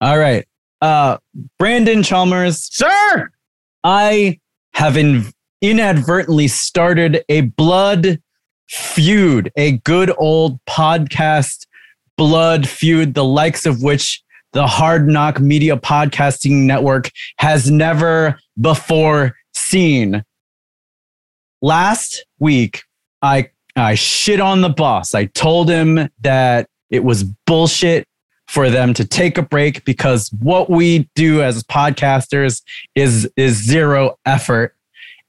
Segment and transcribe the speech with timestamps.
[0.00, 0.46] All right.
[0.80, 1.18] Uh,
[1.58, 3.30] Brandon Chalmers, Sir!
[3.84, 4.40] I
[4.72, 5.26] have in,
[5.60, 8.18] inadvertently started a blood
[8.68, 11.66] feud, a good old podcast
[12.16, 19.36] blood feud, the likes of which the Hard Knock Media Podcasting Network has never before
[19.52, 20.24] seen.
[21.60, 22.82] Last week,
[23.20, 25.14] I I shit on the boss.
[25.14, 28.06] I told him that it was bullshit
[28.50, 32.62] for them to take a break because what we do as podcasters
[32.96, 34.74] is is zero effort.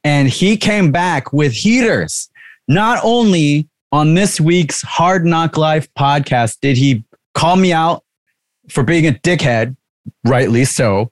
[0.04, 2.32] And he came back with heaters.
[2.68, 7.04] Not only on this week's Hard Knock Life podcast did he
[7.36, 8.04] call me out
[8.72, 9.78] for being a dickhead,
[10.26, 11.12] rightly so.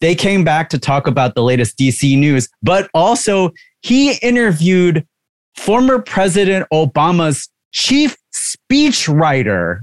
[0.00, 5.06] They came back to talk about the latest DC news, but also he interviewed
[5.54, 9.82] former President Obama's chief speechwriter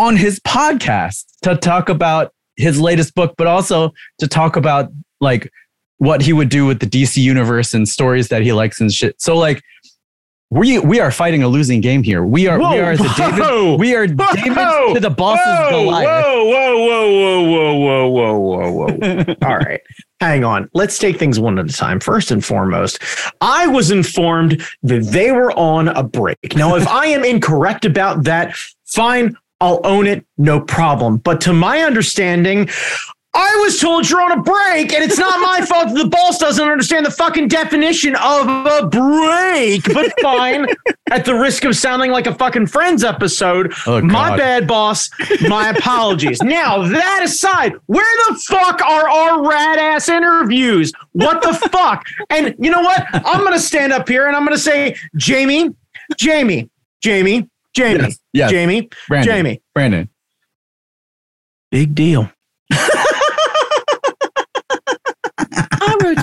[0.00, 5.50] on his podcast to talk about his latest book, but also to talk about like
[5.98, 9.20] what he would do with the DC universe and stories that he likes and shit.
[9.20, 9.62] So like
[10.48, 12.24] we we are fighting a losing game here.
[12.24, 15.70] We are Whoa, we are the whoa, David we are David to the boss's whoa,
[15.70, 16.08] Goliath.
[16.08, 19.34] Whoa, whoa, whoa, whoa, whoa, whoa, whoa, whoa, whoa.
[19.42, 19.80] All right.
[20.20, 20.68] Hang on.
[20.72, 22.00] Let's take things one at a time.
[22.00, 23.02] First and foremost,
[23.42, 26.56] I was informed that they were on a break.
[26.56, 29.36] Now, if I am incorrect about that, fine.
[29.60, 30.24] I'll own it.
[30.38, 31.18] No problem.
[31.18, 32.68] But to my understanding,
[33.32, 36.38] I was told you're on a break, and it's not my fault that the boss
[36.38, 39.84] doesn't understand the fucking definition of a break.
[39.94, 40.66] But fine,
[41.12, 45.10] at the risk of sounding like a fucking Friends episode, Oh, my bad, boss.
[45.48, 46.42] My apologies.
[46.42, 50.92] now, that aside, where the fuck are our rad ass interviews?
[51.12, 52.04] What the fuck?
[52.30, 53.06] And you know what?
[53.12, 55.70] I'm to stand up here and I'm to say, Jamie,
[56.16, 56.68] Jamie,
[57.00, 58.50] Jamie, Jamie, Yes, yes.
[58.50, 59.62] Jamie, Brandon, Jamie.
[59.74, 60.08] Brandon.
[61.70, 62.30] Big deal.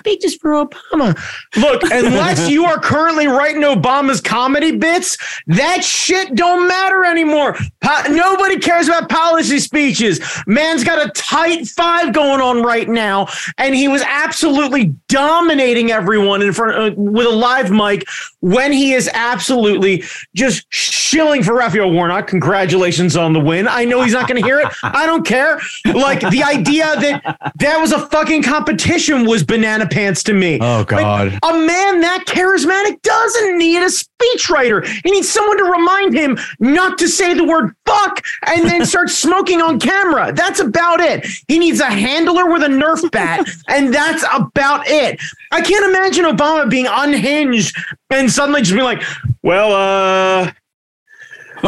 [0.07, 1.17] Speeches for Obama.
[1.57, 7.57] Look, unless you are currently writing Obama's comedy bits, that shit don't matter anymore.
[7.81, 10.21] Po- nobody cares about policy speeches.
[10.47, 16.41] Man's got a tight five going on right now, and he was absolutely dominating everyone
[16.41, 18.07] in front uh, with a live mic
[18.39, 20.03] when he is absolutely
[20.33, 22.27] just shilling for Raphael Warnock.
[22.27, 23.67] Congratulations on the win.
[23.67, 24.67] I know he's not going to hear it.
[24.83, 25.59] I don't care.
[25.85, 30.59] Like the idea that that was a fucking competition was banana pants to me.
[30.61, 31.27] Oh Like, God.
[31.41, 34.85] a man that charismatic doesn't need a speechwriter.
[35.03, 39.09] He needs someone to remind him not to say the word fuck and then start
[39.09, 40.31] smoking on camera.
[40.33, 41.25] That's about it.
[41.47, 45.19] He needs a handler with a Nerf bat, and that's about it.
[45.51, 47.75] I can't imagine Obama being unhinged
[48.11, 49.01] and suddenly just being like,
[49.41, 50.51] well, uh,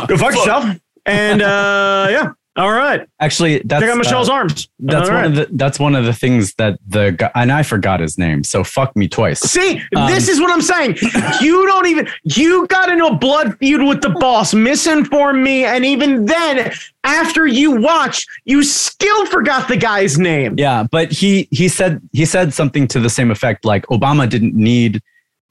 [0.06, 0.66] go fuck yourself.
[1.08, 3.08] And uh, yeah, all right.
[3.22, 4.68] Actually, that's Check out Michelle's uh, arms.
[4.80, 5.26] That's All one right.
[5.32, 8.44] of the that's one of the things that the guy and I forgot his name.
[8.44, 9.40] So fuck me twice.
[9.40, 10.98] See, Um, this is what I'm saying.
[11.42, 15.86] You don't even you got into a blood feud with the boss, misinformed me, and
[15.86, 16.72] even then,
[17.06, 20.56] after you watch, you still forgot the guy's name.
[20.58, 23.64] Yeah, but he he said he said something to the same effect.
[23.64, 25.02] Like Obama didn't need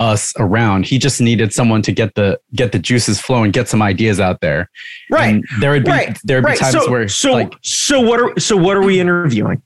[0.00, 0.86] us around.
[0.86, 4.41] He just needed someone to get the get the juices flowing, get some ideas out
[4.41, 4.70] there.
[5.10, 5.34] Right.
[5.34, 6.19] And there would be Right.
[6.25, 6.59] there would be Right.
[6.59, 9.60] times So, where so, like so what are so what are we interviewing?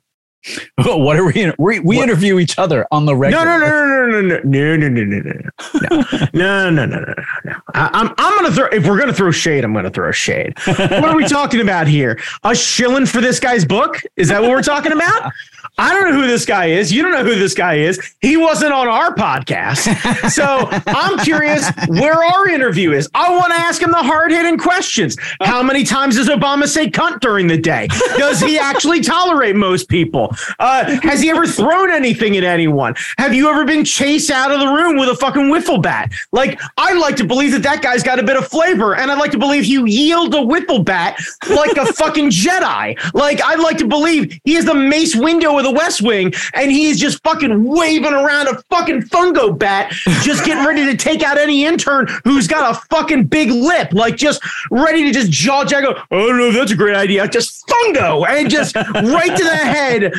[0.85, 3.33] What are we we, we What- interview each other on the record.
[3.37, 3.87] No, regular.
[4.09, 7.15] no, no, no, no, no, no, no, no, no, no, no, no, no, no, no,
[7.45, 7.55] no.
[7.75, 8.67] I, I'm, I'm gonna throw.
[8.67, 10.55] If we're gonna throw shade, I'm gonna throw shade.
[10.67, 12.19] what are we talking about here?
[12.45, 14.03] A shilling for this guy's book?
[14.17, 15.33] Is that what we're talking about?
[15.79, 16.93] I don't know who this guy is.
[16.93, 17.99] You don't know who this guy is.
[18.21, 20.31] He wasn't on our podcast.
[20.31, 23.09] So I'm curious where our interview is.
[23.15, 25.17] I want to ask him the hard hitting questions.
[25.41, 27.89] How many times does Obama say cunt during the day?
[28.19, 30.31] Does he actually tolerate most people?
[30.59, 32.94] Uh, has he ever thrown anything at anyone?
[33.19, 36.12] Have you ever been chased out of the room with a fucking wiffle bat?
[36.32, 39.19] Like, I'd like to believe that that guy's got a bit of flavor, and I'd
[39.19, 41.19] like to believe you yield a wiffle bat
[41.50, 42.97] like a fucking Jedi.
[43.15, 46.70] Like, I'd like to believe he is the Mace Windu of the West Wing, and
[46.70, 49.93] he's just fucking waving around a fucking fungo bat,
[50.23, 54.17] just getting ready to take out any intern who's got a fucking big lip, like
[54.17, 55.85] just ready to just jaw jack.
[56.11, 57.26] Oh no, that's a great idea.
[57.28, 60.12] Just fungo, and just right to the head.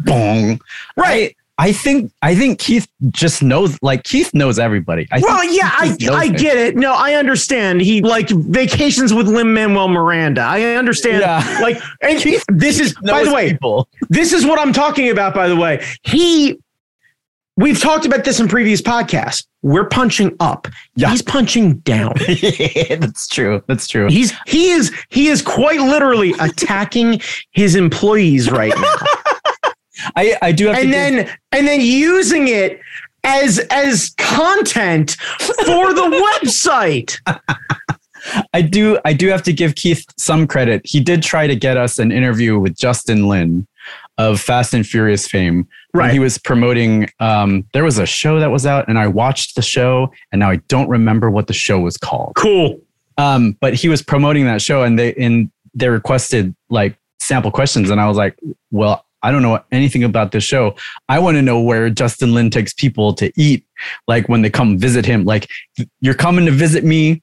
[0.00, 0.60] Bong.
[0.96, 1.36] Right.
[1.56, 5.06] I think I think Keith just knows like Keith knows everybody.
[5.12, 6.76] I Well, yeah, I, I get it.
[6.76, 7.80] No, I understand.
[7.80, 10.40] He like vacations with Lin Manuel Miranda.
[10.40, 11.20] I understand.
[11.20, 11.58] Yeah.
[11.62, 13.88] Like, and Keith this is by the way, people.
[14.08, 15.32] this is what I'm talking about.
[15.32, 16.58] By the way, he
[17.56, 19.46] we've talked about this in previous podcasts.
[19.62, 20.66] We're punching up.
[20.96, 21.10] Yeah.
[21.10, 22.14] He's punching down.
[22.98, 23.62] That's true.
[23.68, 24.08] That's true.
[24.08, 27.20] He's he is he is quite literally attacking
[27.52, 28.94] his employees right now.
[30.16, 32.80] I, I do have to and give- then and then using it
[33.24, 37.18] as as content for the website.
[38.54, 40.82] I do I do have to give Keith some credit.
[40.84, 43.66] He did try to get us an interview with Justin Lin
[44.16, 45.66] of Fast and Furious fame.
[45.92, 46.12] when Right.
[46.12, 49.62] He was promoting um there was a show that was out and I watched the
[49.62, 52.32] show and now I don't remember what the show was called.
[52.36, 52.80] Cool.
[53.18, 57.90] Um but he was promoting that show and they and they requested like sample questions
[57.90, 58.38] and I was like,
[58.70, 60.76] "Well, I don't know anything about this show.
[61.08, 63.64] I want to know where Justin Lin takes people to eat
[64.06, 65.24] like when they come visit him.
[65.24, 65.48] Like
[66.00, 67.22] you're coming to visit me.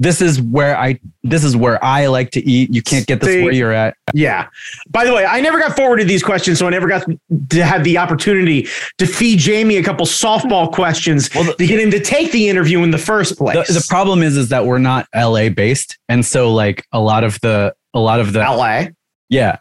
[0.00, 2.72] This is where I this is where I like to eat.
[2.72, 3.96] You can't get this See- where you're at.
[4.14, 4.46] Yeah.
[4.90, 7.04] By the way, I never got forwarded these questions, so I never got
[7.50, 8.68] to have the opportunity
[8.98, 12.48] to feed Jamie a couple softball questions Well, the- to get him to take the
[12.48, 13.66] interview in the first place.
[13.66, 15.98] The, the problem is is that we're not LA based.
[16.08, 18.88] And so like a lot of the a lot of the LA.
[19.30, 19.56] Yeah.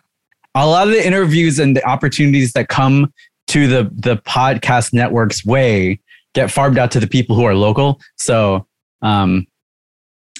[0.59, 3.13] A lot of the interviews and the opportunities that come
[3.47, 5.99] to the the podcast network's way
[6.33, 7.99] get farmed out to the people who are local.
[8.17, 8.65] So
[9.01, 9.47] um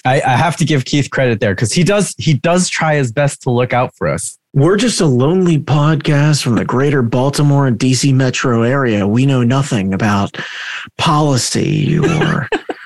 [0.04, 3.12] I, I have to give Keith credit there because he does he does try his
[3.12, 4.38] best to look out for us.
[4.54, 9.06] We're just a lonely podcast from the greater Baltimore and DC metro area.
[9.06, 10.36] We know nothing about
[10.96, 12.48] policy or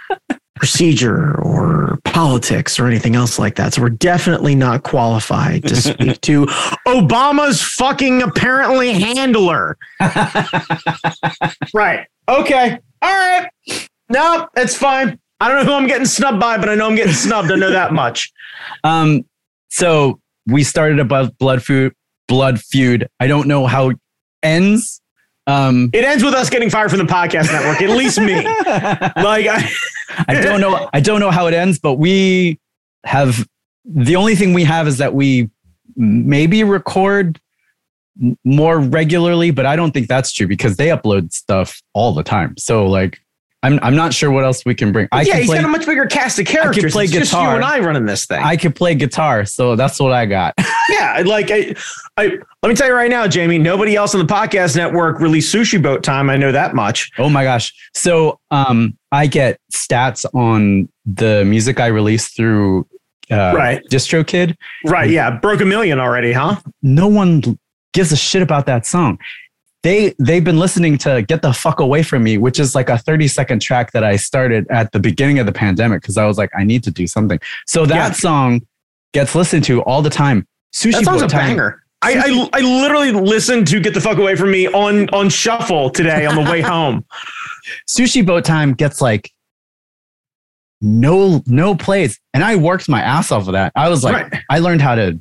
[0.63, 3.75] procedure or politics or anything else like that.
[3.75, 6.47] So we're definitely not qualified to speak to
[6.87, 9.77] Obama's fucking apparently handler.
[11.75, 12.07] right.
[12.29, 12.79] Okay.
[13.03, 13.51] All right.
[14.09, 15.19] No, it's fine.
[15.41, 17.51] I don't know who I'm getting snubbed by, but I know I'm getting snubbed.
[17.51, 18.33] I know that much.
[18.85, 19.25] Um
[19.71, 21.93] so we started a blood feud
[22.29, 23.09] blood feud.
[23.19, 23.91] I don't know how
[24.45, 25.02] ends.
[25.47, 28.35] Um It ends with us getting fired from the podcast network, at least me.
[29.23, 29.71] Like, I,
[30.29, 30.89] I don't know.
[30.93, 32.61] I don't know how it ends, but we
[33.05, 33.47] have
[33.85, 35.51] the only thing we have is that we
[35.97, 37.41] maybe record
[38.45, 42.57] more regularly, but I don't think that's true because they upload stuff all the time.
[42.59, 43.22] So like,
[43.63, 45.09] I'm I'm not sure what else we can bring.
[45.13, 45.59] I yeah, he's play.
[45.59, 46.93] got a much bigger cast of characters.
[46.93, 47.57] play it's just you guitar.
[47.57, 48.43] and I running this thing.
[48.43, 50.55] I could play guitar, so that's what I got.
[50.91, 51.75] yeah, like I,
[52.17, 53.59] I, let me tell you right now, Jamie.
[53.59, 56.29] Nobody else on the podcast network released Sushi Boat Time.
[56.29, 57.11] I know that much.
[57.19, 57.73] oh my gosh!
[57.95, 62.87] So um, I get stats on the music I release through
[63.31, 63.83] uh, Right.
[63.91, 64.57] DistroKid.
[64.87, 65.11] Right?
[65.11, 66.57] Yeah, broke a million already, huh?
[66.83, 67.43] no one
[67.93, 69.19] gives a shit about that song.
[69.83, 72.99] They they've been listening to "Get the Fuck Away from Me," which is like a
[72.99, 76.39] thirty second track that I started at the beginning of the pandemic because I was
[76.39, 77.41] like, I need to do something.
[77.67, 78.11] So that Yeah.
[78.13, 78.67] song
[79.13, 80.47] gets listened to all the time.
[80.73, 81.49] Sushi That song's a Time.
[81.51, 81.83] banger.
[82.05, 85.91] I, I, I literally listened to "Get the Fuck Away from Me" on on shuffle
[85.91, 87.05] today on the way home.
[87.89, 89.31] Sushi Boat Time gets like
[90.81, 93.73] no no plays, and I worked my ass off of that.
[93.77, 94.43] I was like, Right.
[94.51, 95.19] I learned how to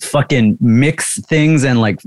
[0.00, 2.00] fucking mix things and like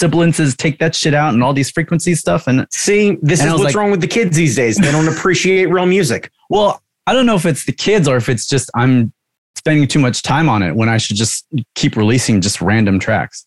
[0.00, 3.52] sibilances, take that shit out, and all these frequency stuff, and See, this And is
[3.54, 4.76] what's like- wrong with the kids these days.
[4.76, 6.30] They don't appreciate real music.
[6.48, 9.12] Well, I don't know if it's the kids or if it's just I'm
[9.56, 11.44] spending too much time on it when I should just
[11.74, 13.46] keep releasing just random tracks.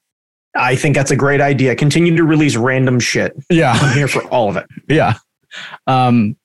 [0.55, 1.75] I think that's a great idea.
[1.75, 3.33] Continue to release random shit.
[3.50, 3.71] Yeah.
[3.73, 4.67] I'm here for all of it.
[4.88, 5.13] Yeah.
[5.88, 6.35] Um,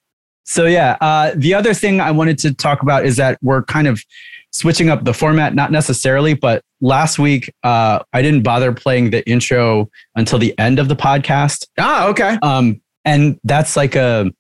[0.49, 3.87] so yeah, uh, the other thing I wanted to talk about is that we're kind
[3.87, 4.03] of
[4.51, 9.29] switching up the format, not necessarily, but last week uh, I didn't bother playing the
[9.29, 11.67] intro until the end of the podcast.
[11.79, 12.39] Ah, okay.
[12.41, 14.31] Um, and that's like a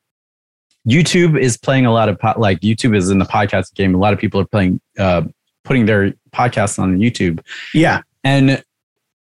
[0.88, 3.94] YouTube is playing a lot of po- like YouTube is in the podcast game.
[3.94, 5.23] A lot of people are playing, uh,
[5.64, 7.40] putting their podcasts on YouTube,
[7.75, 8.00] Yeah.
[8.25, 8.64] and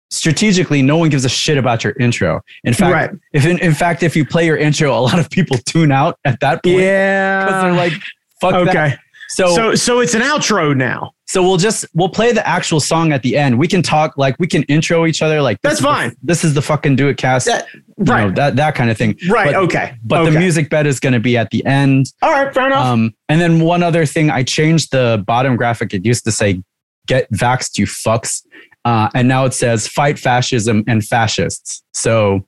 [0.09, 2.41] strategically, no one gives a shit about your intro.
[2.63, 3.09] In fact, Right.
[3.33, 6.17] if in, in fact if you play your intro, a lot of people tune out
[6.25, 7.93] at that point yeah because they're like,
[8.41, 8.95] "Fuck okay.
[9.29, 11.11] So, so So so it's an outro now.
[11.25, 13.59] So we'll just we'll play the actual song at the end.
[13.59, 16.15] We can talk like we can intro each other like That's is the- fine.
[16.23, 17.47] this is the fucking do it cast.
[17.47, 18.35] That- you know, right.
[18.35, 19.17] that that kind of thing.
[19.27, 19.47] Right.
[19.53, 19.95] But- okay.
[20.03, 20.31] But okay.
[20.31, 22.13] the music bed is going to be at the end.
[22.21, 22.53] All right.
[22.53, 22.85] Fair enough.
[22.85, 25.93] Um, and then one other thing, I changed the bottom graphic.
[25.93, 26.61] It used to say
[27.07, 28.43] "Get vaxxed, you fucks,"
[28.87, 32.45] uh, and now it says "Fight fascism and fascists." So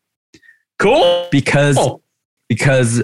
[0.79, 1.27] cool.
[1.31, 2.01] because Cool.
[2.48, 3.01] because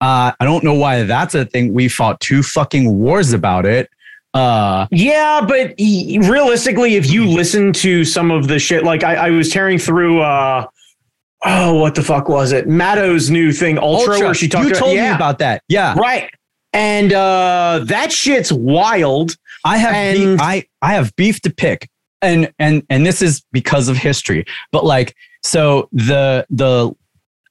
[0.00, 1.74] uh, I don't know why that's a thing.
[1.74, 3.88] We fought two fucking wars about it.
[4.34, 9.30] Uh, Yeah, but realistically, if you listen to some of the shit, like I, I
[9.30, 10.20] was tearing through.
[10.22, 10.66] uh
[11.44, 12.68] Oh, what the fuck was it?
[12.68, 15.62] Maddow's new thing, Ultra, where she talked you about, told yeah, me about that.
[15.68, 16.30] Yeah, right.
[16.72, 19.36] And uh that shit's wild.
[19.64, 21.88] I have And- beef, I I have beef to pick,
[22.22, 24.44] and and and this is because of history.
[24.70, 26.92] But like, so the the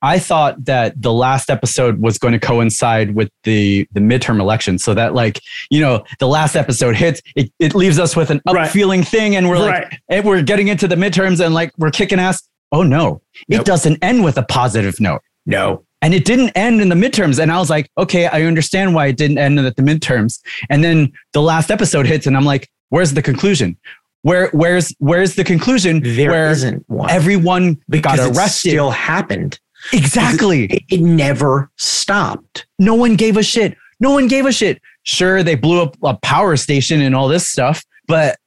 [0.03, 4.79] I thought that the last episode was going to coincide with the the midterm election,
[4.79, 8.41] so that like you know the last episode hits, it, it leaves us with an
[8.47, 8.69] up Right.
[8.71, 12.19] feeling thing, and we're like, and we're getting into the midterms, and like we're kicking
[12.19, 12.41] ass.
[12.71, 15.21] Oh no, it doesn't end with a positive note.
[15.45, 15.83] No.
[16.03, 17.37] And it didn't end in the midterms.
[17.37, 20.39] And I was like, okay, I understand why it didn't end at the midterms.
[20.67, 23.77] And then the last episode hits, and I'm like, where's the conclusion?
[24.23, 27.09] Where where's where's the conclusion There where not one.
[27.09, 29.59] everyone because got it still happened.
[29.93, 30.65] exactly.
[30.65, 32.67] It, it never stopped.
[32.77, 33.75] No one gave a shit.
[33.99, 34.79] No one gave a shit.
[35.03, 38.37] Sure, they blew up a power station and all this stuff, but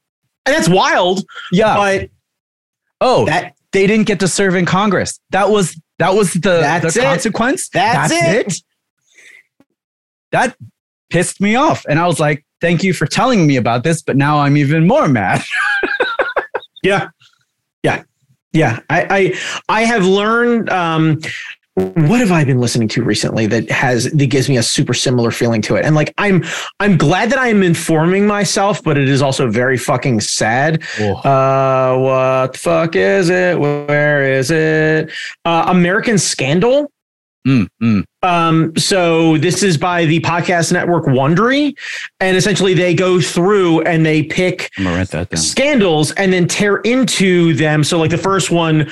[0.47, 1.25] And that's wild.
[1.50, 1.75] yeah.
[1.76, 2.11] But
[3.00, 5.19] oh, that they didn't get to serve in Congress.
[5.31, 7.04] That was that was the, That's the it.
[7.04, 7.69] consequence.
[7.71, 8.54] That's it.
[10.33, 10.57] That
[11.11, 11.85] pissed me off.
[11.88, 14.87] And I was like, thank you for telling me about this, but now I'm even
[14.87, 15.43] more mad.
[16.85, 17.09] Yeah.
[17.83, 18.03] Yeah.
[18.53, 18.81] Yeah.
[18.91, 19.39] I I,
[19.71, 21.19] I have learned um
[21.77, 25.31] what have I been listening to recently that has that gives me a super similar
[25.31, 25.85] feeling to it?
[25.85, 26.45] And like I'm
[26.79, 30.83] I'm glad that I am informing myself, but it is also very fucking sad.
[31.01, 33.59] Uh what the fuck is it?
[33.59, 35.11] Where is it?
[35.47, 36.93] Uh American Scandal.
[37.47, 38.05] Mm, mm.
[38.25, 41.76] Um, so this is by the podcast network Wondery,
[42.21, 45.37] and essentially they go through and they pick I'm gonna write that down.
[45.40, 47.85] scandals and then tear into them.
[47.85, 48.90] So like the first one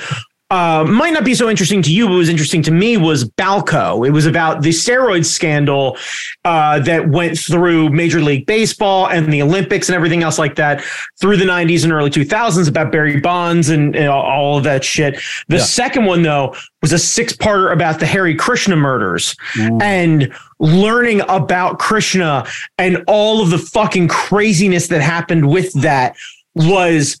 [0.49, 4.05] uh, might not be so interesting to you, but was interesting to me was Balco.
[4.07, 5.97] It was about the steroid scandal
[6.45, 10.83] uh, that went through Major League Baseball and the Olympics and everything else like that
[11.19, 15.15] through the 90s and early 2000s about Barry Bonds and, and all of that shit.
[15.47, 15.63] The Yeah.
[15.63, 19.79] second one, though, was a six parter about the Hare Krishna murders Ooh.
[19.81, 22.45] and learning about Krishna
[22.77, 26.15] and all of the fucking craziness that happened with that
[26.53, 27.19] was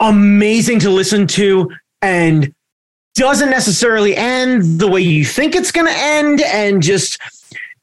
[0.00, 1.68] amazing to listen to
[2.04, 2.54] and
[3.14, 7.18] doesn't necessarily end the way you think it's going to end and just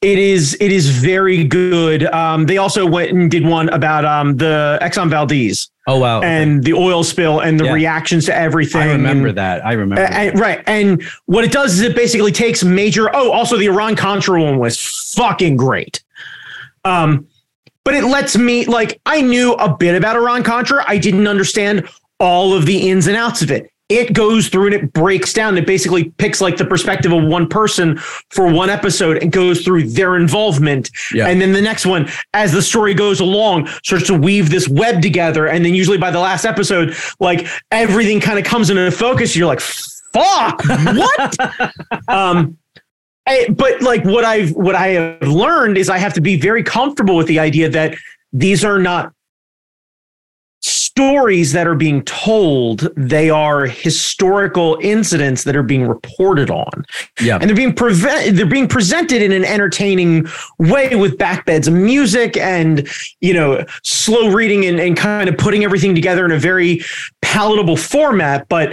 [0.01, 4.35] it is it is very good um, they also went and did one about um,
[4.37, 6.21] the exxon valdez Oh wow.
[6.21, 7.73] and the oil spill and the Yeah.
[7.73, 9.65] reactions to everything I remember and- that.
[9.65, 10.03] I remember.
[10.03, 10.13] uh, that.
[10.13, 10.63] and- right.
[10.67, 13.09] And what it does is it basically takes major.
[13.15, 14.79] Oh, also the Iran Contra one was
[15.15, 16.03] fucking great.
[16.85, 17.25] Um,
[17.83, 20.83] but it lets me like I knew a bit about Iran Contra.
[20.87, 21.87] I didn't understand
[22.19, 23.70] all of the ins and outs of it.
[23.91, 25.57] It goes through and it breaks down.
[25.57, 27.97] It basically picks like the perspective of one person
[28.29, 30.89] for one episode and goes through their involvement.
[31.13, 31.27] Yeah.
[31.27, 35.01] And then the next one, as the story goes along, starts to weave this web
[35.01, 35.47] together.
[35.47, 39.35] And then usually by the last episode, like everything kind of comes into focus.
[39.35, 41.71] You're like, fuck, what?
[42.07, 42.57] um,
[43.25, 46.63] eh, but like what I've what I have learned is I have to be very
[46.63, 47.95] comfortable with the idea that
[48.31, 49.13] these are not
[51.01, 56.85] stories that are being told they are historical incidents that are being reported on
[57.19, 57.39] yeah.
[57.41, 60.27] and they're being prevent they're being presented in an entertaining
[60.59, 62.87] way with backbeds of music and
[63.19, 66.81] you know slow reading and, and kind of putting everything together in a very
[67.23, 68.71] palatable format but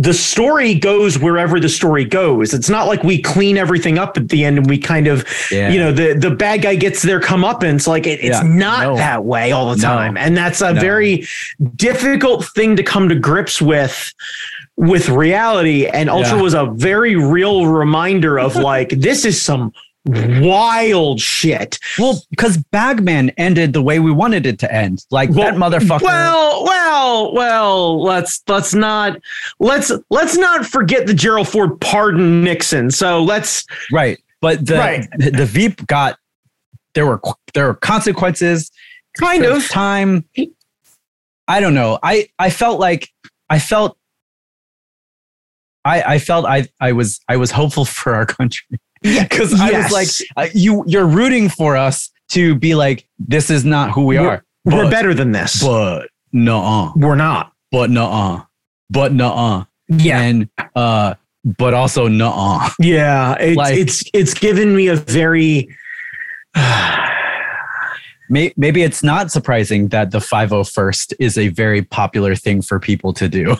[0.00, 4.28] the story goes wherever the story goes it's not like we clean everything up at
[4.28, 5.70] the end and we kind of Yeah.
[5.70, 8.48] you know the the bad guy gets their comeuppance like it, it's Yeah.
[8.48, 8.96] not No.
[8.96, 9.82] that way all the No.
[9.82, 10.80] time and that's a No.
[10.80, 11.26] very
[11.74, 14.14] difficult thing to come to grips with
[14.76, 16.42] with reality and ultra Yeah.
[16.42, 19.72] was a very real reminder of like this is some
[20.42, 25.04] wild shit Well, because Bagman ended the way we wanted it to end.
[25.10, 26.02] Like that motherfucker.
[26.02, 29.18] well well well let's let's not
[29.60, 34.18] let's let's not forget that gerald ford pardoned nixon so let's right.
[34.40, 35.08] But the, Right.
[35.18, 36.16] the the Veep got
[36.94, 37.20] there were
[37.54, 38.70] there were consequences.
[39.18, 40.24] kind of time.
[41.48, 41.98] I don't know.
[42.02, 43.08] I I felt like
[43.50, 43.96] I felt
[45.84, 49.92] I I felt I I was I was hopeful for our country because I was
[49.92, 54.18] like uh, you you're rooting for us to be like this is not who we
[54.18, 54.44] We're- are.
[54.64, 55.62] we're better than this.
[55.62, 57.52] But no, we're not.
[57.72, 58.46] But no,
[58.90, 60.20] but no, yeah.
[60.20, 61.14] And uh,
[61.44, 62.60] but also no.
[62.78, 65.68] yeah it's Like- it's it's given me a very
[68.30, 73.12] May- Maybe it's not surprising that the 501st is a very popular thing for people
[73.14, 73.56] to do.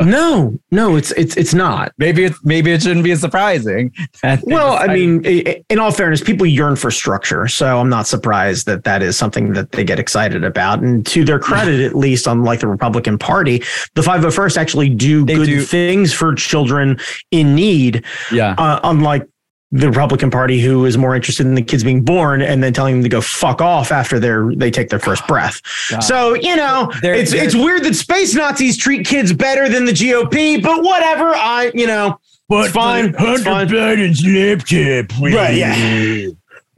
[0.00, 3.92] No no it's it's it's not Maybe it's maybe it shouldn't be surprising.
[4.42, 8.84] Well, I mean, in all fairness, people yearn for structure, so I'm not surprised that
[8.84, 10.80] that is something that they get excited about.
[10.82, 13.58] And to their credit, at least, unlike the Republican Party,
[13.94, 15.62] the 501st actually do They good do.
[15.62, 16.98] things for children
[17.30, 19.26] in need, yeah, uh, unlike
[19.72, 22.96] the Republican Party, who is more interested in the kids being born and then telling
[22.96, 25.60] them to go fuck off after they're they take their first breath.
[25.90, 26.00] God.
[26.00, 30.62] So you know, it's it's weird that space Nazis treat kids better than the GOP,
[30.62, 31.34] but whatever.
[31.34, 32.18] I you know.
[32.48, 33.06] It's fine.
[33.18, 33.66] It's fine.
[33.66, 35.20] Biden's laptop.
[35.20, 36.28] Right, yeah.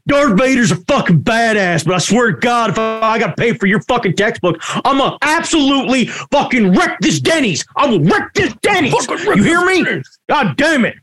[0.08, 3.52] Darth Vader's a fucking badass, but I swear to God, if I, got to pay
[3.52, 7.66] for your fucking textbook, I'm gonna absolutely fucking wreck this Denny's.
[7.76, 8.94] I will wreck this Denny's.
[9.06, 10.02] You hear me?
[10.30, 10.94] God damn it.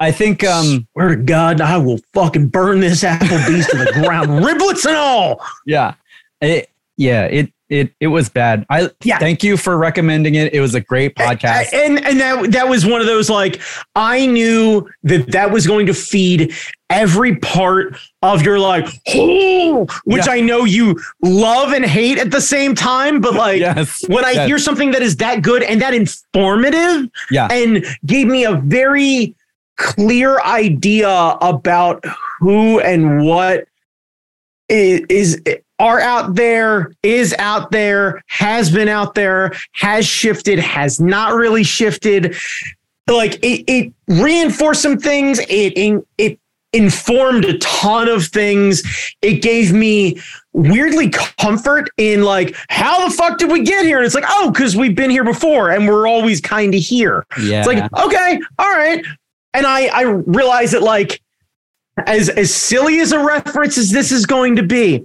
[0.00, 4.30] I think um Swear to God, I will fucking burn this Applebee's to the ground,
[4.44, 5.40] riblets and all.
[5.66, 5.94] yeah.
[6.40, 8.66] It, yeah, it it it was bad.
[8.70, 9.18] I Yeah.
[9.18, 10.52] thank you for recommending it.
[10.54, 11.72] It was a great podcast.
[11.72, 13.60] And and that that was one of those like
[13.94, 16.52] I knew that that was going to feed
[16.88, 20.32] every part of your like oh, which Yeah.
[20.32, 23.20] I know you love and hate at the same time.
[23.20, 24.02] But like yes.
[24.08, 24.46] when I yes.
[24.48, 27.48] hear something that is that good and that informative Yeah.
[27.50, 29.34] and gave me a very
[29.80, 31.08] clear idea
[31.40, 32.04] about
[32.38, 33.66] who and what
[34.68, 35.42] is, is
[35.78, 41.64] are out there, is out there, has been out there, has shifted, has not really
[41.64, 42.36] shifted.
[43.08, 45.40] Like it, it reinforced some things.
[45.48, 46.38] It it
[46.72, 48.82] informed a ton of things.
[49.22, 50.20] It gave me
[50.52, 53.96] weirdly comfort in like how the fuck did we get here?
[53.96, 57.24] And it's like oh, because we've been here before and we're always kind of here.
[57.40, 57.60] yeah.
[57.60, 59.04] It's like, okay, all right.
[59.54, 61.20] And I I realize that like
[62.06, 65.04] as as silly as a reference as this is going to be,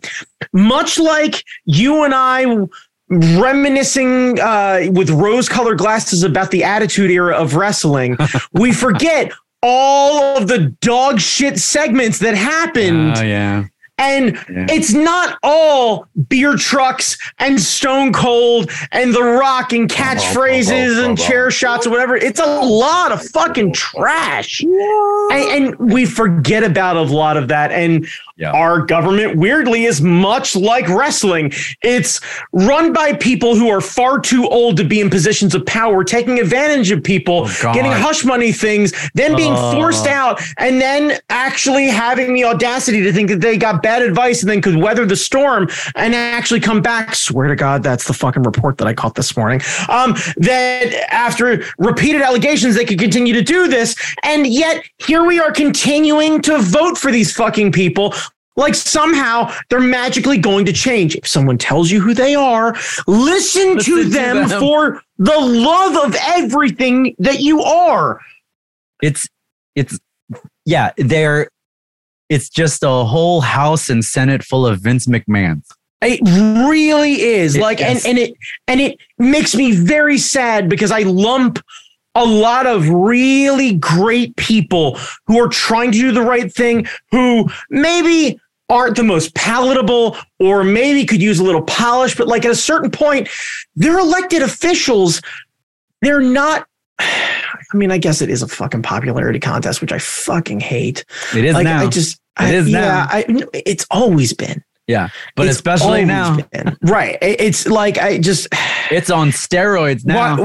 [0.53, 2.67] much like you and I
[3.09, 8.17] reminiscing uh, with rose-colored glasses about the attitude era of wrestling,
[8.53, 13.65] we forget all of the dog shit segments that happened Oh yeah.
[13.97, 14.67] And Yeah.
[14.69, 21.49] it's not all beer trucks and Stone Cold and The Rock and catchphrases and chair
[21.51, 22.15] shots or whatever.
[22.15, 24.61] It's a lot of fucking trash.
[24.61, 27.71] And, and we forget about a lot of that.
[27.71, 28.05] And
[28.37, 28.51] Yeah.
[28.51, 31.53] our government, weirdly, is much like wrestling.
[31.81, 32.19] It's
[32.51, 36.37] run by people who are far too old to be in positions of power, taking
[36.39, 39.71] advantage of people, Oh, getting hush money things, then being Uh.
[39.71, 44.41] forced out, and then actually having the audacity to think that they got bad advice
[44.41, 47.15] and then could weather the storm and actually come back.
[47.15, 49.61] Swear to God, that's the fucking report that I caught this morning.
[49.87, 53.95] Um, that after repeated allegations, they could continue to do this.
[54.23, 58.13] And yet here we are continuing to vote for these fucking people.
[58.57, 61.15] Like somehow they're magically going to change.
[61.15, 62.73] If someone tells you who they are,
[63.07, 64.59] listen, to, Listen to them, them.
[64.59, 68.19] for the love of everything that you are.
[69.01, 69.27] it's
[69.75, 69.99] it's
[70.65, 71.49] yeah they're
[72.29, 75.61] it's just a whole house and senate full of vince mcmahon
[76.01, 76.19] It
[76.67, 78.05] really is It like, is.
[78.05, 78.33] and and it
[78.67, 81.59] and it makes me very sad because I lump
[82.15, 87.49] a lot of really great people who are trying to do the right thing, who
[87.69, 88.39] maybe
[88.69, 92.55] aren't the most palatable or maybe could use a little polish, but like at a
[92.55, 93.29] certain point,
[93.75, 95.21] they're elected officials.
[96.01, 96.67] They're not.
[96.99, 101.03] I mean, I guess it is a fucking popularity contest, which I fucking hate.
[101.35, 103.07] it is like, now I just, It I, is yeah, now.
[103.09, 104.63] I, it's always been.
[104.87, 106.77] Yeah, but It's especially now been.
[106.83, 107.17] right?
[107.21, 108.47] It's like I just
[108.91, 110.35] it's on steroids now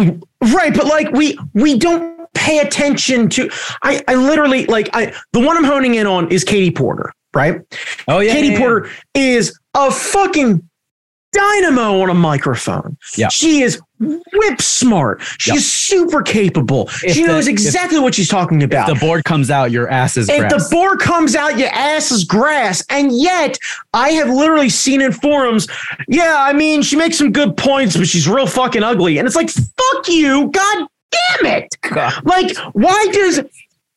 [0.55, 3.51] right, but like we we don't pay attention to.
[3.83, 7.61] I I literally like I the one I'm honing in on is Katie Porter, right?
[8.09, 8.59] oh yeah Katie yeah, yeah.
[8.59, 10.66] Porter is a fucking
[11.33, 12.97] dynamo on a microphone.
[13.16, 13.29] Yeah.
[13.29, 15.23] She is whip smart.
[15.38, 15.99] She's Yeah.
[16.01, 16.88] super capable.
[17.05, 18.88] If she the- knows if- exactly what she's talking about.
[18.88, 20.53] the board comes out your ass is If grass.
[20.69, 22.83] the board comes out, your ass is grass.
[22.90, 23.59] And yet,
[23.95, 25.69] I have literally seen in forums,
[26.09, 29.19] yeah, I mean, she makes some good points, but she's real fucking ugly.
[29.19, 30.51] And it's like, fuck you.
[30.51, 31.69] God damn it.
[32.25, 33.40] Like, why does.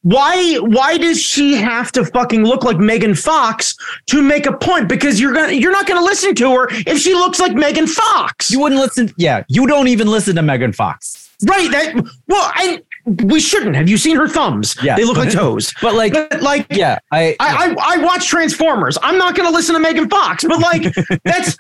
[0.04, 3.76] Why why does she have to fucking look like Megan Fox
[4.08, 4.88] to make a point?
[4.88, 8.52] Because you're gonna you're not gonna listen to her if she looks like Megan Fox.
[8.52, 11.72] you wouldn't listen yeah you don't even listen to megan fox right.
[11.72, 11.96] That
[12.28, 13.76] well, I we shouldn't.
[13.76, 14.76] Have you seen her thumbs?
[14.82, 14.96] Yeah.
[14.96, 15.74] They look like toes.
[15.82, 18.98] but like But like yeah i I, I I watch Transformers.
[19.02, 21.58] I'm not going to listen to Megan Fox, but like that's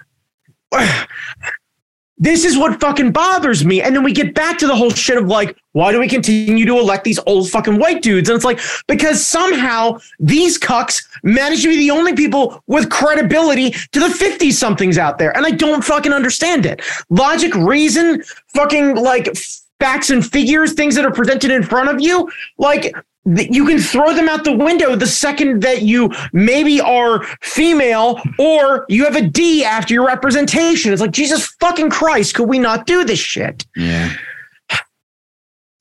[2.18, 3.82] this is what fucking bothers me.
[3.82, 6.66] And then we get back to the whole shit of like, why do we continue
[6.66, 8.30] to elect these old fucking white dudes?
[8.30, 13.72] And it's like because somehow these cucks manage to be the only people with credibility
[13.72, 16.82] to the 50 somethings out there, and I don't fucking understand it.
[17.10, 19.36] Logic, reason, fucking like
[19.84, 24.14] facts and figures, things that are presented in front of you, like you can throw
[24.14, 29.22] them out the window the second that you maybe are female or you have a
[29.22, 30.94] D after your representation.
[30.94, 33.66] It's like, Jesus fucking Christ, could we not do this shit?
[33.76, 34.14] yeah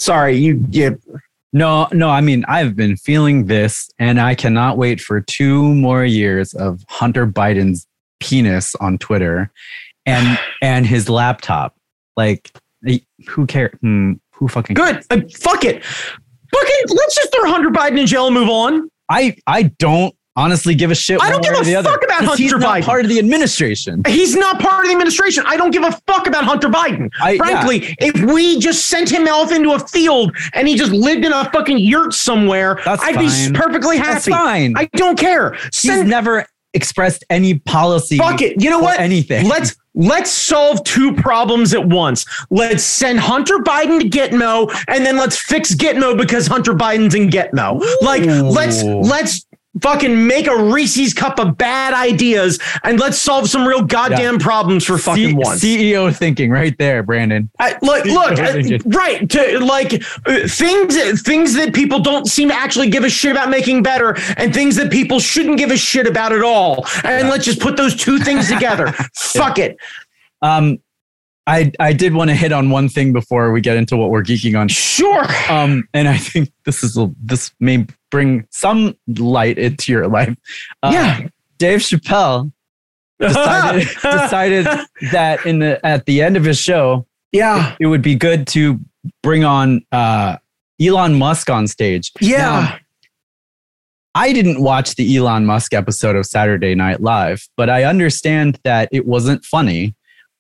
[0.01, 1.01] Sorry, you, you
[1.53, 6.03] no no i mean i've been feeling this and i cannot wait for two more
[6.05, 7.87] years of hunter biden's
[8.21, 9.51] penis on twitter
[10.07, 11.77] and and his laptop
[12.17, 12.51] like
[13.29, 15.05] who cares hmm, who fucking good.
[15.11, 15.85] Uh, fuck it.
[15.85, 18.89] Fucking, let's just throw Hunter Biden in jail and move on.
[19.09, 21.21] I I don't honestly give a shit.
[21.21, 22.85] I don't give a the other, fuck about Hunter he's not Biden.
[22.85, 24.03] part of the administration.
[24.07, 25.45] He's not part of the administration.
[25.47, 27.11] I don't give a fuck about Hunter Biden.
[27.21, 31.25] I- Frankly, if we just sent him off into a field and he just lived
[31.25, 33.53] in a fucking yurt somewhere, That's I'd fine.
[33.53, 34.31] be perfectly That's happy.
[34.31, 34.75] fine.
[34.77, 35.53] I don't care.
[35.73, 38.19] He's never expressed any policy.
[38.19, 38.63] fuck it.
[38.63, 39.01] You know what?
[39.01, 39.49] anything.
[39.49, 42.25] Let's let's solve two problems at once.
[42.51, 47.29] Let's send Hunter Biden to Gitmo, and then let's fix Gitmo because Hunter Biden's in
[47.29, 47.83] Gitmo.
[48.01, 49.47] Like let's let's
[49.81, 54.85] fucking make a Reese's cup of bad ideas and let's solve some real goddamn problems
[54.85, 55.65] for fucking C- once.
[55.65, 57.51] CEO thinking right there, Brandon.
[57.59, 59.29] I, look, look, Yeah, uh, right?
[59.31, 59.95] To like
[60.27, 64.17] uh, things, things that people don't seem to actually give a shit about making better,
[64.37, 66.87] and things that people shouldn't give a shit about at all.
[67.05, 68.93] And let's just put those two things together.
[69.15, 69.77] Fuck it.
[70.43, 70.79] Um,
[71.47, 74.23] I I did want to hit on one thing before we get into what we're
[74.23, 74.69] geeking on.
[74.69, 75.27] Sure.
[75.51, 80.37] Um, and I think this is a, this may bring some light into your life.
[80.83, 81.29] Uh, Yeah.
[81.59, 82.53] Dave Chappelle
[83.21, 84.67] decided, decided
[85.13, 87.77] that in the at the end of his show, yeah.
[87.81, 88.81] it would be good to
[89.23, 90.37] bring on uh,
[90.81, 92.13] Elon Musk on stage.
[92.21, 92.39] Yeah.
[92.39, 92.79] Now,
[94.15, 98.89] I didn't watch the Elon Musk episode of Saturday Night Live, but I understand that
[98.93, 99.95] it wasn't funny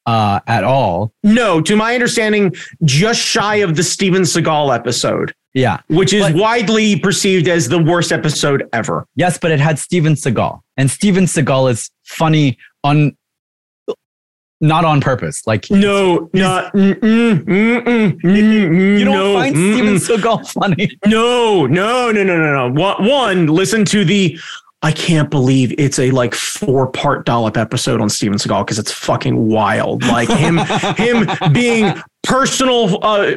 [0.06, 1.12] uh, at all.
[1.22, 5.78] No, to my understanding, just shy of the Steven Seagal episode, Yeah.
[5.88, 9.06] which is But- widely perceived as the worst episode ever.
[9.16, 13.16] Yes, but it had Steven Seagal, and Steven Seagal is funny on
[14.60, 15.42] not on purpose.
[15.44, 16.72] Like No, not.
[16.72, 20.16] Mm, mm, mm, mm, mm, you don't no, find mm, Steven mm.
[20.16, 20.90] Seagal funny.
[21.04, 22.94] No, no, no, no, no, no.
[23.08, 24.38] One, listen to the.
[24.84, 28.90] I can't believe it's a like four part dollop episode on Steven Seagal because it's
[28.90, 30.02] fucking wild.
[30.04, 30.56] Like him,
[30.96, 33.36] him being personal, uh,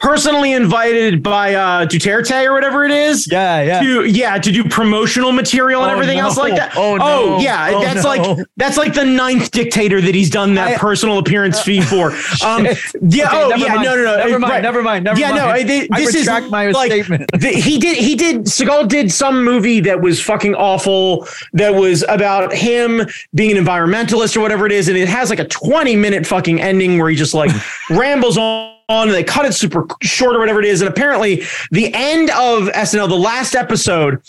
[0.00, 3.30] personally invited by uh, Duterte or whatever it is.
[3.30, 3.80] Yeah, yeah.
[3.80, 6.24] To, yeah, to do promotional material and Oh, everything no.
[6.24, 6.72] else like that.
[6.76, 7.38] Oh, no.
[7.40, 8.08] yeah, Oh, that's no.
[8.08, 12.12] like that's like the ninth dictator that he's done that I- personal appearance fee for.
[12.44, 13.82] Um, yeah, Okay, oh yeah, mind.
[13.84, 14.52] no, no, no, Never mind.
[14.52, 14.62] right.
[14.62, 15.04] Never mind.
[15.04, 15.36] Never yeah, mind.
[15.42, 17.28] no, I, thi- I this is my like statement.
[17.32, 22.04] the, he did he did Seagal did some movie that was fucking awful that was
[22.08, 23.02] about him
[23.34, 26.60] being an environmentalist or whatever it is and it has like a 20 minute fucking
[26.60, 27.50] ending where he just like
[27.90, 30.80] rambles on and they cut it super short or whatever it is.
[30.80, 34.22] And apparently the end of SNL the last episode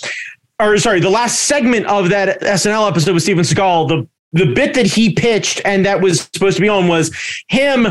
[0.59, 4.75] or sorry the last segment of that SNL episode with Steven Seagal the the bit
[4.75, 7.15] that he pitched and that was supposed to be on was
[7.47, 7.87] him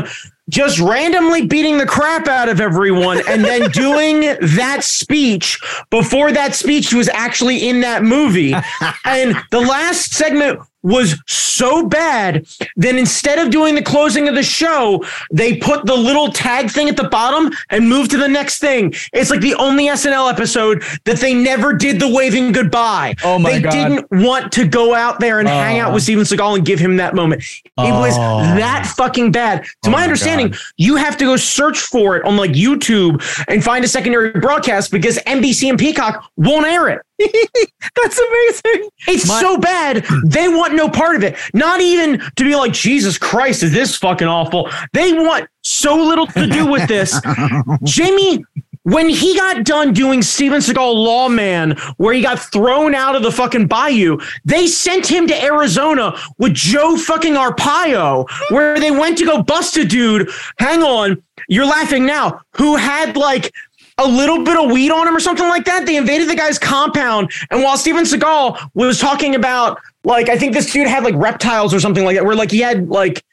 [0.49, 4.21] just randomly beating the crap out of everyone and then doing
[4.57, 5.59] that speech
[5.89, 8.53] before that speech was actually in that movie.
[9.05, 12.45] And the last segment was so bad
[12.77, 16.87] that instead of doing the closing of the show, they put the little tag thing
[16.87, 18.93] at the bottom and moved to the next thing.
[19.11, 23.15] It's like the only SNL episode that they never did the waving goodbye.
[23.25, 23.71] Oh my they God.
[23.71, 25.95] didn't want to go out there and hang out Oh.
[25.95, 27.43] with Steven Seagal and give him that moment.
[27.77, 28.39] It was Oh.
[28.55, 29.63] that fucking bad.
[29.63, 30.38] To Oh my my understanding, God.
[30.77, 34.91] You have to go search for it on like YouTube and find a secondary broadcast
[34.91, 37.01] because NBC and Peacock won't air it.
[37.95, 38.89] That's amazing.
[39.07, 40.05] It's My- so bad.
[40.25, 41.37] They want no part of it.
[41.53, 44.69] Not even to be like, Jesus Christ, is this fucking awful?
[44.93, 47.19] They want so little to do with this.
[47.83, 48.43] Jamie,
[48.83, 53.31] when he got done doing Steven Seagal Lawman, where he got thrown out of the
[53.31, 59.25] fucking bayou, they sent him to Arizona with Joe fucking Arpaio, where they went to
[59.25, 60.29] go bust a dude.
[60.59, 63.53] Hang on, you're laughing now, who had like
[63.97, 65.85] a little bit of weed on him or something like that.
[65.85, 67.31] They invaded the guy's compound.
[67.51, 71.73] And while Steven Seagal was talking about, like, I think this dude had like reptiles
[71.73, 73.23] or something like that, where like he had like,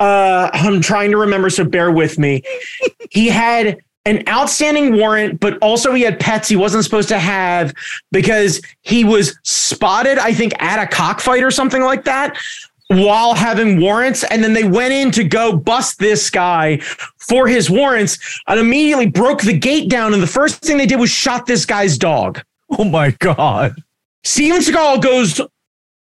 [0.00, 2.42] uh, I'm trying to remember, so bear with me.
[3.10, 7.74] he had an outstanding warrant, but also he had pets he wasn't supposed to have
[8.12, 12.38] because he was spotted, I think, at a cockfight or something like that
[12.88, 14.22] while having warrants.
[14.24, 16.78] And then they went in to go bust this guy
[17.18, 20.14] for his warrants and immediately broke the gate down.
[20.14, 22.40] And the first thing they did was shot this guy's dog.
[22.78, 23.74] Oh my god.
[24.24, 25.40] Steven Seagal goes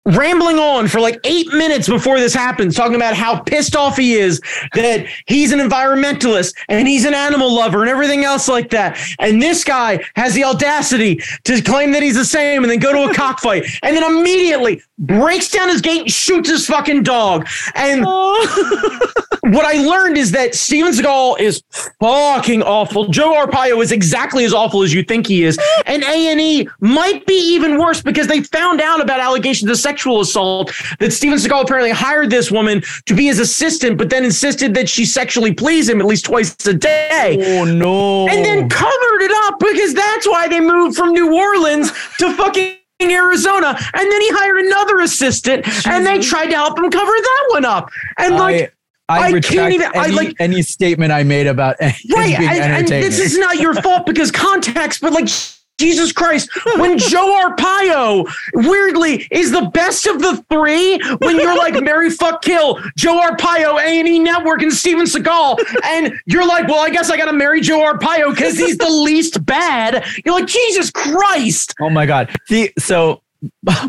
[0.06, 4.14] rambling on for like eight minutes before this happens, talking about how pissed off he
[4.14, 4.40] is
[4.74, 9.00] that he's an environmentalist and he's an animal lover and everything else like that.
[9.20, 12.94] And this guy has the audacity to claim that he's the same and then go
[12.94, 17.48] to a cockfight and then immediately breaks down his gate and shoots his fucking dog.
[17.74, 21.64] And what I learned is that Steven Seagal is
[22.00, 23.08] fucking awful.
[23.08, 25.58] Joe Arpaio is exactly as awful as you think he is.
[25.88, 30.20] And A&E might be even worse because they found out about allegations a second sexual
[30.20, 30.74] assault.
[31.00, 34.90] That Steven Seagal apparently hired this woman to be his assistant, but then insisted that
[34.90, 37.38] she sexually please him at least twice a day.
[37.60, 38.28] Oh no!
[38.28, 42.76] And then covered it up because that's why they moved from New Orleans to fucking
[43.02, 43.78] Arizona.
[43.94, 47.64] And then he hired another assistant and they tried to help him cover that one
[47.66, 47.90] up.
[48.18, 48.74] And like,
[49.08, 52.02] I, I, I retract even- I like- any statement I made about right.
[52.38, 55.30] being And, and this is not your fault because context, but like,
[55.78, 61.82] Jesus Christ, when Joe Arpaio weirdly is the best of the three, when you're like
[61.84, 66.90] Marry Fuck Kill, Joe Arpaio, A&E Network, and Steven Seagal, and you're like, well, I
[66.90, 70.06] guess I gotta marry Joe Arpaio because he's the least bad.
[70.26, 71.74] You're like, Jesus Christ.
[71.82, 72.34] oh my god!
[72.50, 73.22] The so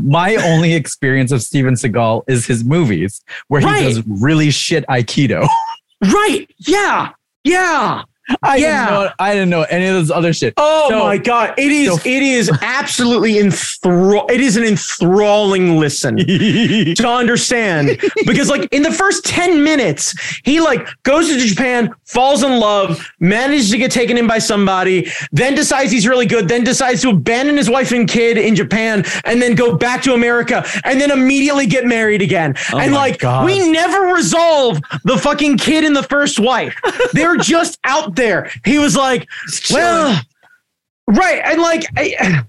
[0.03, 3.83] my only experience of Steven Seagal is his movies where he Right.
[3.85, 5.49] does really shit aikido.
[6.13, 6.47] Right.
[6.59, 7.13] Yeah.
[7.43, 8.03] Yeah.
[8.43, 8.87] I Yeah.
[8.87, 9.11] didn't know.
[9.19, 10.55] I didn't know any of this other shit.
[10.57, 15.77] Oh So- my god, it is so- it is absolutely enthrall it is an enthralling
[15.79, 21.91] listen to understand because like in the first 10 minutes he like goes to Japan,
[22.05, 26.49] falls in love, manages to get taken in by somebody, then decides he's really good,
[26.49, 30.15] then decides to abandon his wife and kid in Japan and then go back to
[30.15, 32.55] America and then immediately get married again.
[32.73, 33.45] Oh and like God.
[33.45, 36.75] we never resolve the fucking kid and the first wife.
[37.13, 38.51] They're just out there.
[38.65, 39.29] He was like,
[39.71, 40.21] well,
[41.07, 41.41] right.
[41.45, 42.43] And like, I,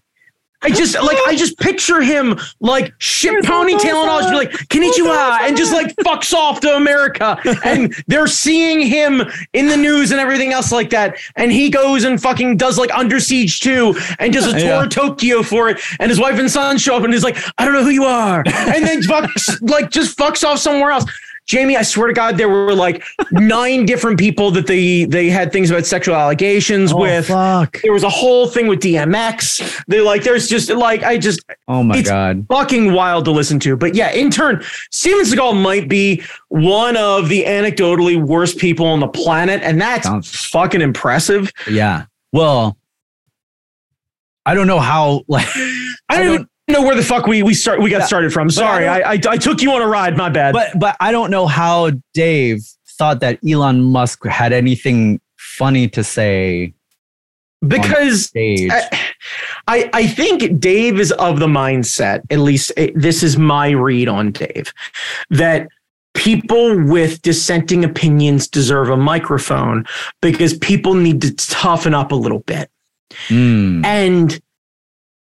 [0.64, 4.52] I just like, I just picture him like shit ponytail and all, just be like,
[4.70, 7.40] Konnichiwa, and just like fucks off to America.
[7.64, 9.22] And they're seeing him
[9.54, 11.18] in the news and everything else like that.
[11.36, 14.84] And he goes and fucking does like Under Siege 2 and does a tour Yeah.
[14.84, 15.80] of Tokyo for it.
[16.00, 18.06] And his wife and son show up and he's like, I don't know who you
[18.06, 18.40] are.
[18.48, 21.06] And then fucks, like, just fucks off somewhere else.
[21.48, 25.52] Jamie, I swear to God, there were like nine different people that they they had
[25.54, 27.28] things about sexual allegations Oh, with.
[27.30, 27.82] fuck!
[27.82, 29.84] There was a whole thing with DMX.
[29.88, 32.46] They're like, there's just like I just Oh my It's- god!
[32.50, 33.78] fucking wild to listen to.
[33.78, 39.00] But yeah, in turn, Steven Seagal might be one of the anecdotally worst people on
[39.00, 41.52] the planet, and that's Sounds- fucking impressive.
[41.70, 42.06] Yeah.
[42.34, 42.78] Well,
[44.46, 45.24] I don't know how.
[45.28, 45.48] Like,
[46.10, 48.50] I don't, even know where the fuck we we start we got Yeah, started from.
[48.50, 50.18] Sorry, I I, I I took you on a ride.
[50.18, 50.54] My bad.
[50.54, 52.62] but but I don't know how Dave
[52.98, 56.74] thought that Elon Musk had anything funny to say
[57.68, 58.32] because.
[58.36, 58.90] I,
[59.68, 64.08] I I think Dave is of the mindset, at least eh, this is my read
[64.08, 64.74] on Dave,
[65.30, 65.68] that
[66.14, 69.86] people with dissenting opinions deserve a microphone
[70.22, 72.70] because people need to toughen up a little bit.
[73.28, 73.86] Hmm.
[73.86, 74.40] And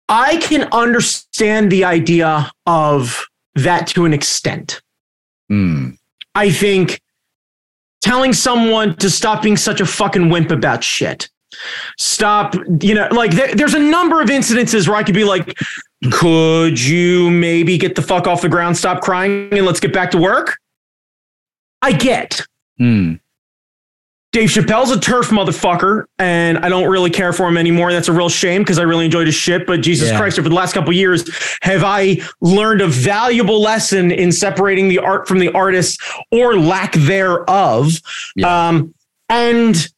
[0.09, 4.81] I can understand the idea of that to an extent.
[5.49, 5.91] Hmm.
[6.35, 7.01] I think
[8.01, 11.29] telling someone to stop being such a fucking wimp about shit.
[11.97, 15.57] Stop, you know, like there, there's a number of incidences where I could be like,
[16.11, 20.11] could you maybe get the fuck off the ground, stop crying, and let's get back
[20.11, 20.57] to work?
[21.81, 22.45] I get.
[22.77, 23.15] Hmm.
[24.37, 27.91] Dave Chappelle's a TERF motherfucker, and I don't really care for him anymore.
[27.91, 29.65] That's a real shame because I really enjoyed his shit.
[29.65, 30.19] But Jesus Yeah.
[30.19, 31.27] Christ, over the last couple of years,
[31.63, 35.99] have I learned a valuable lesson in separating the art from the artist
[36.31, 37.99] or lack thereof?
[38.35, 38.67] Yeah.
[38.67, 38.93] Um,
[39.27, 39.89] and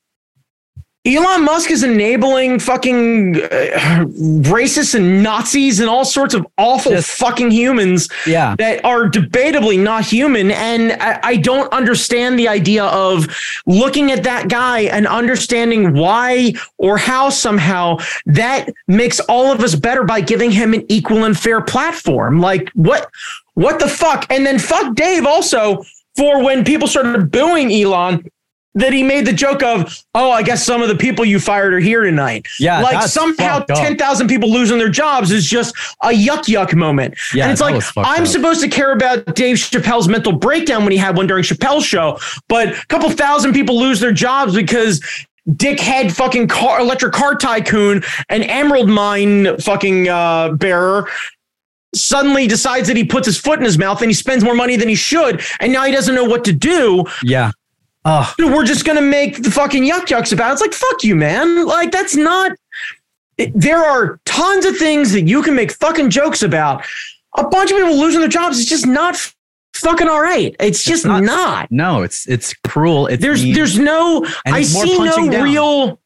[1.09, 4.05] Elon Musk is enabling fucking uh,
[4.45, 7.09] racists and Nazis and all sorts of awful Yes.
[7.09, 8.55] fucking humans Yeah.
[8.59, 10.51] that are debatably not human.
[10.51, 13.27] And I, I don't understand the idea of
[13.65, 19.73] looking at that guy and understanding why or how somehow that makes all of us
[19.75, 22.39] better by giving him an equal and fair platform.
[22.39, 23.09] Like what
[23.55, 24.25] what the fuck?
[24.31, 25.83] And then fuck Dave also
[26.15, 28.25] for when people started booing Elon.
[28.75, 31.73] That he made the joke of, oh, I guess some of the people you fired
[31.73, 32.45] are here tonight.
[32.59, 32.81] Yeah.
[32.81, 33.77] like somehow fucked up.
[33.79, 37.15] 10,000 people losing their jobs is just a yuck yuck moment.
[37.33, 38.27] Yeah, and it's like, I'm up.
[38.27, 42.19] supposed to care about Dave Chappelle's mental breakdown when he had one during Chappelle's show,
[42.47, 45.01] but a couple thousand people lose their jobs because
[45.49, 51.07] dickhead fucking car, electric car tycoon and emerald mine fucking uh, bearer
[51.95, 54.75] suddenly decides that he puts his foot in his mouth and he spends more money
[54.75, 55.41] than he should.
[55.59, 57.05] And now he doesn't know what to do.
[57.23, 57.51] Yeah.
[58.05, 60.53] Oh, We're just going to make the fucking yuck yucks about it.
[60.53, 61.65] It's like, fuck you, man.
[61.65, 62.51] Like, that's not.
[63.37, 66.85] it- there are tons of things that you can make fucking jokes about.
[67.37, 69.15] A bunch of people losing their jobs is just not
[69.73, 70.55] fucking all right.
[70.59, 71.71] It's just not- not.
[71.71, 73.07] no, it's it's cruel.
[73.07, 73.53] It's There's mean.
[73.53, 74.25] there's no.
[74.45, 75.43] I see no down.
[75.43, 75.99] real.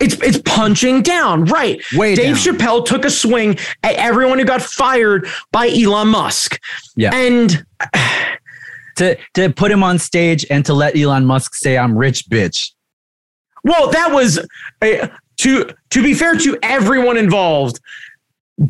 [0.00, 1.82] It's it's punching down, right?
[1.94, 2.54] way Dave down.
[2.56, 6.60] Chappelle took a swing at everyone who got fired by Elon Musk.
[6.96, 7.14] Yeah.
[7.14, 7.64] And
[8.98, 12.72] to to put him on stage and to let Elon Musk say I'm rich, bitch.
[13.64, 14.38] Well, that was
[14.82, 15.08] uh,
[15.38, 17.80] to to be fair to everyone involved.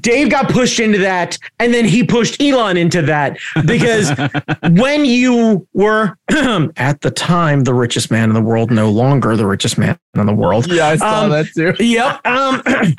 [0.01, 4.11] Dave got pushed into that, and then he pushed Elon into that because
[4.73, 6.15] when you were
[6.77, 10.27] at the time the richest man in the world, no longer the richest man in
[10.27, 10.71] the world.
[10.71, 11.73] Yeah, I saw Um, that too.
[11.83, 12.27] Yep.
[12.27, 12.63] Um,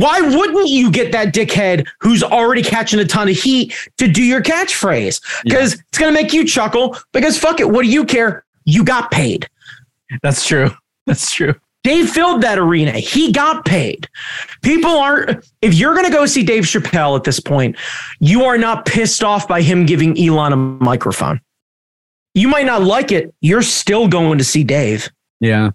[0.00, 4.22] why wouldn't you get that dickhead who's already catching a ton of heat to do
[4.22, 5.20] your catchphrase?
[5.44, 6.96] Because it's gonna make you chuckle.
[7.12, 8.44] Because fuck it, what do you care?
[8.64, 9.48] You got paid.
[10.22, 10.70] That's true.
[11.06, 11.54] That's true.
[11.82, 12.92] Dave filled that arena.
[12.92, 14.08] He got paid.
[14.62, 17.76] People aren't, if you're going to go see Dave Chappelle at this point,
[18.20, 21.42] you are not pissed off by him giving Elon a microphone.
[22.32, 23.34] You might not like it.
[23.42, 25.10] You're still going to see Dave.
[25.40, 25.72] Yeah.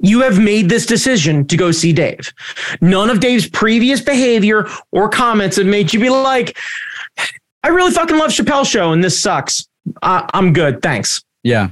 [0.00, 2.32] You have made this decision to go see Dave.
[2.80, 6.56] None of Dave's previous behavior or comments have made you be like,
[7.62, 9.68] I really fucking love Chappelle's show and this sucks.
[10.02, 10.82] Uh, I'm good.
[10.82, 11.22] Thanks.
[11.42, 11.70] Yeah.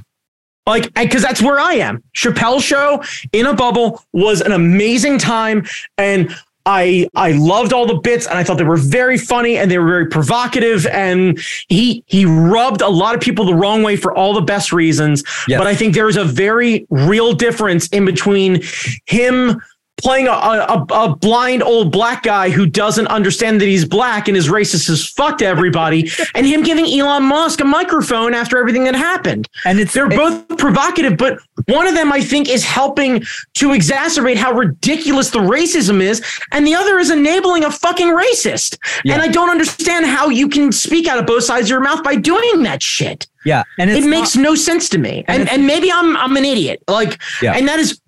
[0.65, 2.03] Like, because that's where I am.
[2.13, 5.65] Chappelle show in a bubble was an amazing time,
[5.97, 6.35] and
[6.67, 9.77] I I loved all the bits, and I thought they were very funny and they
[9.77, 10.85] were very provocative.
[10.87, 14.73] And he he rubbed a lot of people the wrong way for all the best
[14.73, 15.23] reasons.
[15.47, 15.59] Yes.
[15.59, 18.61] But I think there's a very real difference in between
[19.05, 19.61] him
[19.97, 24.37] playing a, a, a blind old black guy who doesn't understand that he's black and
[24.37, 28.83] is racist as fuck to everybody, and him giving Elon Musk a microphone after everything
[28.83, 29.47] that happened.
[29.65, 33.21] And it's They're both provocative, but one of them I think is helping
[33.55, 38.77] to exacerbate how ridiculous the racism is, and the other is enabling a fucking racist.
[39.03, 39.13] Yeah.
[39.15, 42.03] And I don't understand how you can speak out of both sides of your mouth
[42.03, 43.27] by doing that shit.
[43.45, 43.63] yeah.
[43.79, 45.25] And it's it makes no sense to me.
[45.27, 46.83] And it's- and maybe I'm I'm an idiot.
[46.87, 47.53] Like Yeah.
[47.53, 47.99] and that is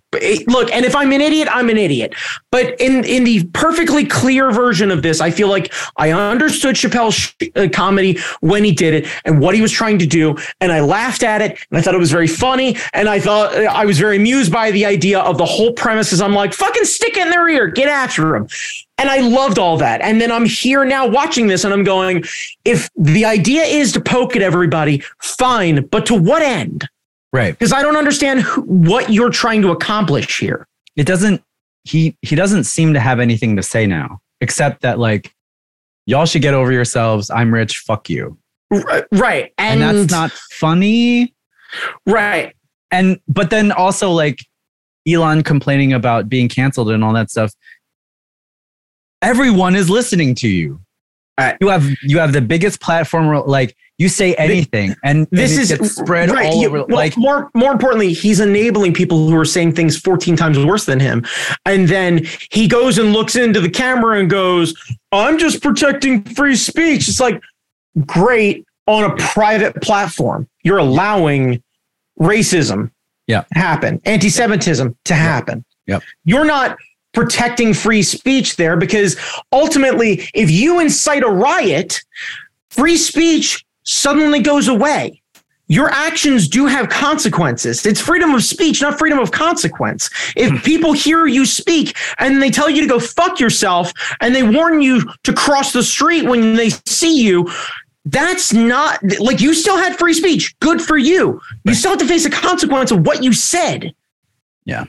[0.47, 2.15] look, and if I'm an idiot, I'm an idiot.
[2.51, 7.33] But in in the perfectly clear version of this, I feel like I understood Chappelle's
[7.55, 10.81] uh, comedy when he did it and what he was trying to do, and I
[10.81, 13.85] laughed at it, and I thought it was very funny, and I thought uh, I
[13.85, 16.21] was very amused by the idea of the whole premises.
[16.21, 18.47] I'm like, fucking stick it in their ear, get after him.
[18.97, 20.01] And I loved all that.
[20.01, 22.25] And then I'm here now watching this and I'm going,
[22.65, 26.87] if the idea is to poke at everybody, fine, but to what end?
[27.33, 27.51] Right.
[27.51, 30.67] Because I don't understand who, what you're trying to accomplish here.
[30.95, 31.41] It doesn't
[31.83, 35.33] he he doesn't seem to have anything to say now, except that like
[36.05, 37.29] y'all should get over yourselves.
[37.29, 38.37] I'm rich, fuck you.
[38.71, 39.53] Right.
[39.57, 41.33] And, And, that's not funny.
[42.05, 42.53] right.
[42.91, 44.39] And but then also like
[45.07, 47.53] Elon complaining about being canceled and all that stuff.
[49.21, 50.79] Everyone is listening to you.
[51.37, 55.81] Uh, you have you have the biggest platform like you say anything and This and
[55.81, 56.47] is spread right.
[56.47, 60.35] all over well, like more more importantly, he's enabling people who are saying things 14
[60.35, 61.23] times worse than him.
[61.65, 64.73] And then he goes and looks into the camera and goes,
[65.11, 67.07] I'm just protecting free speech.
[67.07, 67.41] It's like
[68.07, 70.47] great on a private platform.
[70.63, 71.61] You're allowing
[72.19, 72.91] racism
[73.27, 73.43] Yeah.
[73.53, 75.63] happen, anti-Semitism to happen.
[75.87, 76.03] Yep.
[76.23, 76.77] You're not
[77.13, 79.17] protecting free speech there because
[79.51, 82.01] ultimately, if you incite a riot,
[82.69, 85.21] free speech suddenly goes away.
[85.67, 87.85] Your actions do have consequences.
[87.85, 90.09] It's freedom of speech, not freedom of consequence.
[90.35, 90.57] If hmm.
[90.57, 94.81] people hear you speak and they tell you to go fuck yourself and they warn
[94.81, 97.51] you to cross the street when they see you,
[98.05, 100.57] that's not like you still had free speech.
[100.59, 101.39] Good for you.
[101.63, 103.93] You still have to face the consequence of what you said.
[104.65, 104.85] Yeah.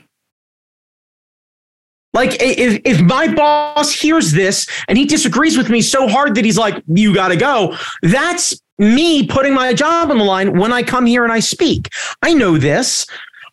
[2.12, 6.44] Like if if my boss hears this and he disagrees with me so hard that
[6.44, 10.72] he's like, "You got to go," that's me putting my job on the line when
[10.72, 11.90] I come here and I speak.
[12.22, 13.06] I know this.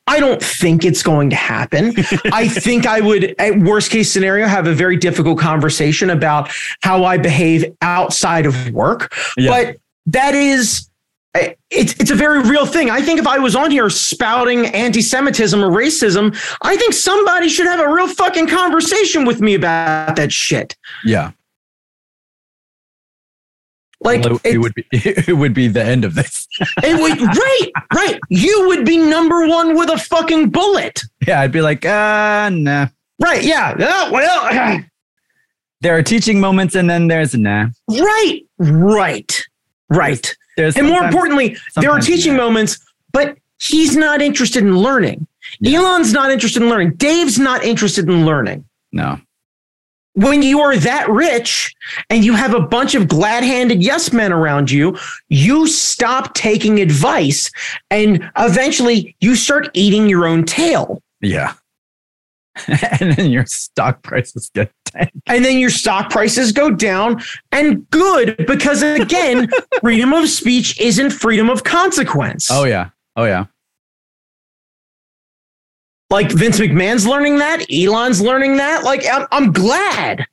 [0.07, 1.93] I don't think it's going to happen.
[2.31, 6.49] I think I would, at worst case scenario, have a very difficult conversation about
[6.81, 9.13] how I behave outside of work.
[9.35, 9.49] Yeah.
[9.49, 10.89] But that is,
[11.35, 12.89] eh, it's it's a very real thing.
[12.89, 17.65] I think if I was on here spouting anti-Semitism or racism, I think somebody should
[17.65, 20.77] have a real fucking conversation with me about that shit.
[21.03, 21.31] yeah.
[24.01, 26.47] Like Well, it, it- would be it would be the end of this.
[26.83, 28.19] it would- right, right.
[28.29, 31.01] You would be number one with a fucking bullet.
[31.27, 32.87] yeah, I'd be like, uh nah.
[33.19, 33.43] Right.
[33.43, 33.75] Yeah.
[33.79, 34.79] Oh, well,
[35.81, 37.67] There are teaching moments and then there's nah.
[37.87, 39.43] right, right,
[39.89, 40.35] right.
[40.55, 42.79] There's And more importantly, there are teaching moments,
[43.13, 45.27] but he's not interested in learning.
[45.59, 45.79] Yeah.
[45.79, 46.93] Elon's not interested in learning.
[46.95, 48.65] Dave's not interested in learning.
[48.91, 49.19] no.
[50.17, 51.75] When you are that rich
[52.09, 54.97] and you have a bunch of glad handed yes men around you,
[55.29, 57.51] you stop taking advice
[57.91, 61.03] and eventually you start eating your own tail.
[61.21, 61.53] Yeah.
[62.67, 65.11] and then your stock prices get tanked.
[65.27, 67.21] and then your stock prices go down
[67.51, 69.47] and good because again
[69.81, 72.89] freedom of speech isn't freedom of consequence Oh yeah.
[73.15, 73.45] Oh yeah.
[76.09, 80.25] Like vince mcmahon's learning that elon's learning that like i'm, I'm glad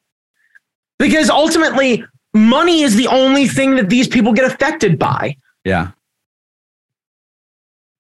[0.99, 2.05] because ultimately
[2.35, 5.37] money is the only thing that these people get affected by.
[5.65, 5.93] Yeah.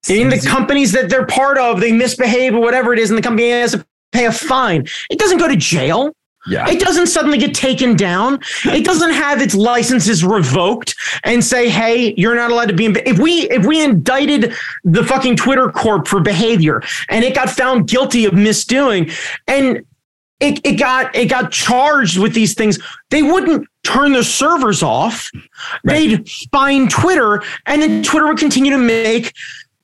[0.08, 3.22] In the companies that they're part of, they misbehave or whatever it is, and the
[3.22, 4.86] company has to pay a fine.
[5.08, 6.14] It doesn't go to jail.
[6.47, 6.68] Yeah.
[6.68, 8.40] It doesn't suddenly get taken down.
[8.64, 12.97] It doesn't have its licenses revoked and say, "Hey, you're not allowed to be." In-
[13.07, 17.88] if we if we indicted the fucking Twitter Corp for behavior and it got found
[17.88, 19.11] guilty of misdoing,
[19.47, 19.84] and
[20.40, 22.78] it, it got it got charged with these things,
[23.11, 25.30] they wouldn't turn their servers off.
[25.84, 26.09] Right.
[26.09, 29.32] They'd fine Twitter, and then Twitter would continue to make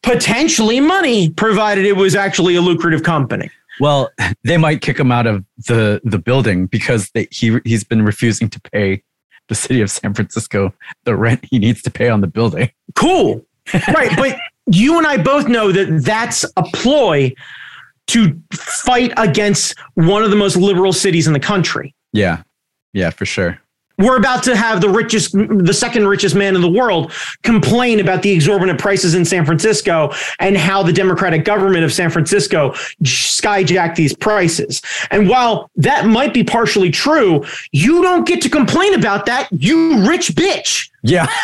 [0.03, 3.51] potentially money, provided it was actually a lucrative company.
[3.81, 4.11] Well,
[4.45, 8.49] they might kick him out of the the building because they, he he's been refusing
[8.51, 9.03] to pay
[9.49, 10.73] the city of San Francisco
[11.05, 12.71] the rent he needs to pay on the building.
[12.95, 13.45] Cool.
[13.75, 14.17] right.
[14.17, 17.35] But you and I both know that that's a ploy
[18.09, 21.95] to fight against one of the most liberal cities in the country.
[22.13, 22.43] Yeah.
[22.93, 23.61] Yeah, for sure.
[24.01, 28.23] We're about to have the richest, the second richest man in the world complain about
[28.23, 32.71] the exorbitant prices in San Francisco and how the Democratic government of San Francisco
[33.03, 34.81] skyjacked these prices.
[35.11, 40.09] And while that might be partially true, you don't get to complain about that, you
[40.09, 40.91] rich bitch.
[41.03, 41.27] Yeah.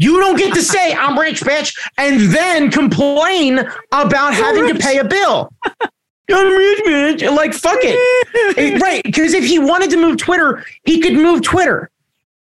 [0.00, 3.58] You don't get to say I'm rich, bitch, and then complain
[3.90, 5.52] about having to pay a bill.
[6.30, 7.36] I'm rich, bitch.
[7.36, 9.02] Like fuck it, right?
[9.02, 11.90] Because if he wanted to move Twitter, he could move Twitter.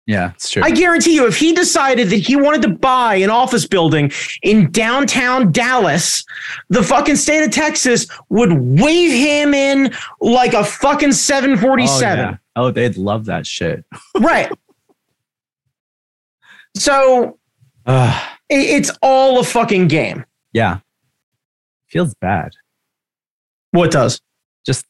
[0.07, 0.61] Yeah, it's true.
[0.63, 4.11] I guarantee you, if he decided that he wanted to buy an office building
[4.43, 6.23] in downtown Dallas,
[6.69, 12.17] the fucking state of Texas would wave him in like a fucking oh, 747.
[12.19, 12.37] yeah.
[12.55, 13.83] oh, they'd love that shit.
[14.19, 14.51] Right.
[16.75, 17.39] So
[18.49, 20.25] it's all a fucking game.
[20.53, 20.79] yeah.
[21.87, 22.51] Feels bad.
[23.75, 24.19] What does?
[24.65, 24.85] Just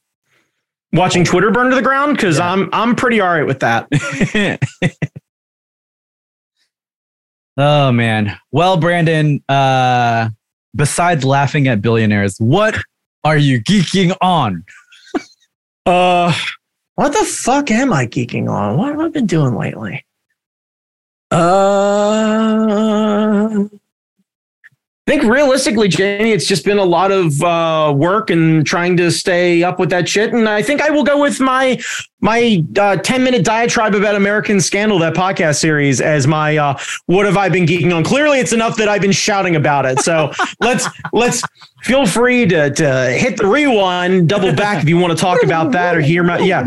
[0.93, 2.51] watching Twitter burn to the ground because Yeah.
[2.51, 3.87] I'm I'm pretty all right with that.
[7.57, 8.37] oh man.
[8.51, 10.29] Well, Brandon, uh
[10.75, 12.77] besides laughing at billionaires, what
[13.23, 14.63] are you geeking on?
[15.87, 16.33] Uh,
[16.95, 18.75] what the fuck am I geeking on?
[18.75, 20.03] What have I been doing lately?
[21.29, 22.55] Uh,
[25.07, 29.11] I think realistically, Jamie, it's just been a lot of uh, work and trying to
[29.11, 30.33] stay up with that shit.
[30.33, 31.79] And I think I will go with my
[32.21, 37.27] my uh, ten minute diatribe about American Scandal, that podcast series, as my uh, what
[37.27, 38.03] have I been geeking on.
[38.03, 39.99] Clearly, it's enough that I've been shouting about it.
[39.99, 41.43] So let's let's
[41.83, 45.71] feel free to to hit the rewind, double back if you want to talk about
[45.73, 46.65] that or hear my yeah.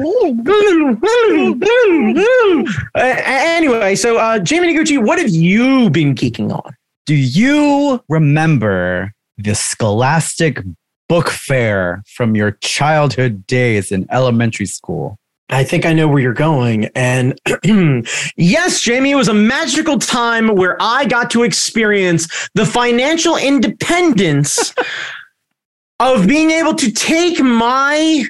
[2.94, 6.77] Anyway, so uh, Jamie Noguchi, what have you been geeking on?
[7.08, 10.62] Do you remember the Scholastic
[11.08, 15.16] Book Fair from your childhood days in elementary school?
[15.48, 16.90] I think I know where you're going.
[16.94, 17.40] And
[18.36, 24.74] yes, Jamie, it was a magical time where I got to experience the financial independence
[26.00, 28.26] of being able to take my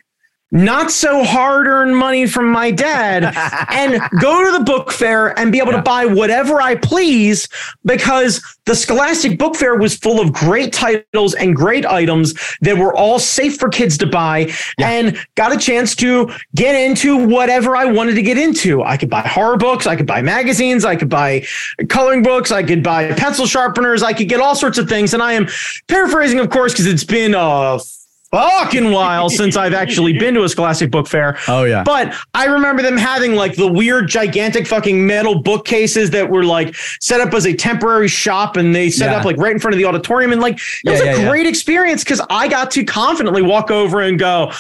[0.51, 3.24] not so hard earned money from my dad
[3.70, 5.78] and go to the book fair and be able Yeah.
[5.78, 7.49] to buy whatever I please
[7.84, 12.94] because the Scholastic Book Fair was full of great titles and great items that were
[12.94, 14.88] all safe for kids to buy Yeah.
[14.90, 18.82] and got a chance to get into whatever I wanted to get into.
[18.82, 21.46] I could buy horror books, I could buy magazines, I could buy
[21.88, 25.12] coloring books, I could buy pencil sharpeners, I could get all sorts of things.
[25.14, 25.46] And I am
[25.88, 27.78] paraphrasing, of course, because it's been a
[28.30, 31.38] fucking while since I've actually been to a Scholastic Book Fair.
[31.48, 31.82] Oh yeah.
[31.84, 36.74] But I remember them having like the weird, gigantic fucking metal bookcases that were like
[37.00, 39.18] set up as a temporary shop and they set Yeah.
[39.18, 40.32] up like right in front of the auditorium.
[40.32, 43.70] And like, it Yeah, was yeah, a great experience because I got to confidently walk
[43.70, 44.52] over and go,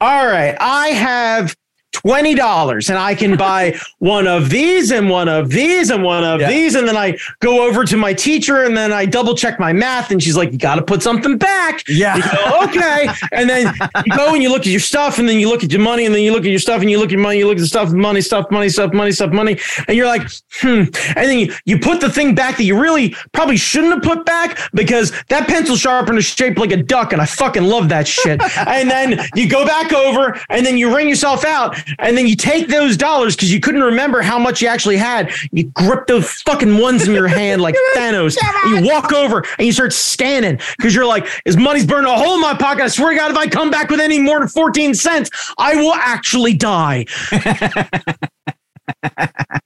[0.00, 1.54] all right, I have.
[1.92, 6.40] $20 and I can buy one of these and one of these and one of
[6.40, 6.48] Yeah.
[6.50, 6.74] these.
[6.74, 10.10] And then I go over to my teacher and then I double check my math
[10.10, 11.82] and she's like, you got to put something back.
[11.88, 12.18] Yeah.
[12.20, 13.08] go, okay.
[13.32, 13.74] And then
[14.04, 16.06] you go and you look at your stuff, and then you look at your money,
[16.06, 17.56] and then you look at your stuff, and you look at your money, you look
[17.56, 19.58] at the stuff, money, stuff, money, stuff, money, stuff, money.
[19.88, 20.22] And you're like,
[20.60, 20.84] hmm.
[21.16, 24.24] And then you, you put the thing back that you really probably shouldn't have put
[24.24, 28.06] back because that pencil sharpener is shaped like a duck, and I fucking love that
[28.08, 28.40] shit.
[28.66, 32.36] and then you go back over, and then you ring yourself out, and then you
[32.36, 35.32] take those dollars because you couldn't remember how much you actually had.
[35.52, 38.36] You grip those fucking ones in your hand like Thanos.
[38.66, 42.34] You walk over and you start scanning because you're like, his money's burning a hole
[42.34, 42.82] in my pocket.
[42.84, 45.76] I swear to God, if I come back with any more than 14 cents, I
[45.76, 47.06] will actually die.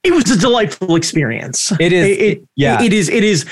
[0.03, 1.71] it was a delightful experience.
[1.79, 2.81] It is- It, it- yeah.
[2.81, 3.09] It is.
[3.09, 3.45] It is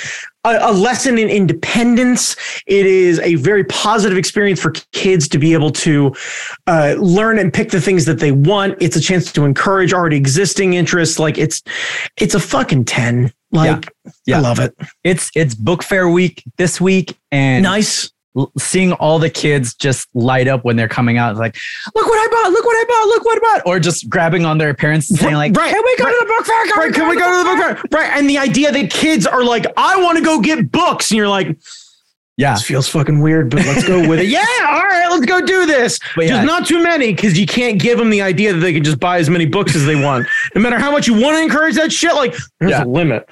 [0.43, 2.35] a, a, lesson in independence.
[2.67, 6.13] It is a very positive experience for kids to be able to
[6.67, 8.77] uh, learn and pick the things that they want.
[8.81, 11.19] It's a chance to encourage already existing interests.
[11.19, 11.61] Like it's,
[12.17, 13.31] it's a fucking 10.
[13.51, 14.11] Like, yeah.
[14.25, 14.37] yeah.
[14.37, 14.75] I love it.
[15.03, 18.11] It's, it's book fair week this week and nice
[18.57, 21.55] seeing all the kids just light up when they're coming out, like,
[21.93, 24.45] look what I bought, look what I bought, look what I bought, or just grabbing
[24.45, 26.65] on their parents and saying, like, right, can we go right, to the book fair?
[26.65, 27.99] Can right, we can we go to the book fair?
[27.99, 28.17] Right.
[28.17, 31.11] And the idea that kids are like, I want to go get books.
[31.11, 31.57] And you're like,
[32.37, 34.27] yeah, this feels fucking weird, but let's go with it.
[34.27, 35.99] yeah, all right, let's go do this.
[36.15, 36.43] But just yeah.
[36.43, 39.19] not too many because you can't give them the idea that they can just buy
[39.19, 40.25] as many books as they want.
[40.55, 42.83] no matter how much you want to encourage that shit, like there's yeah.
[42.83, 43.27] a limit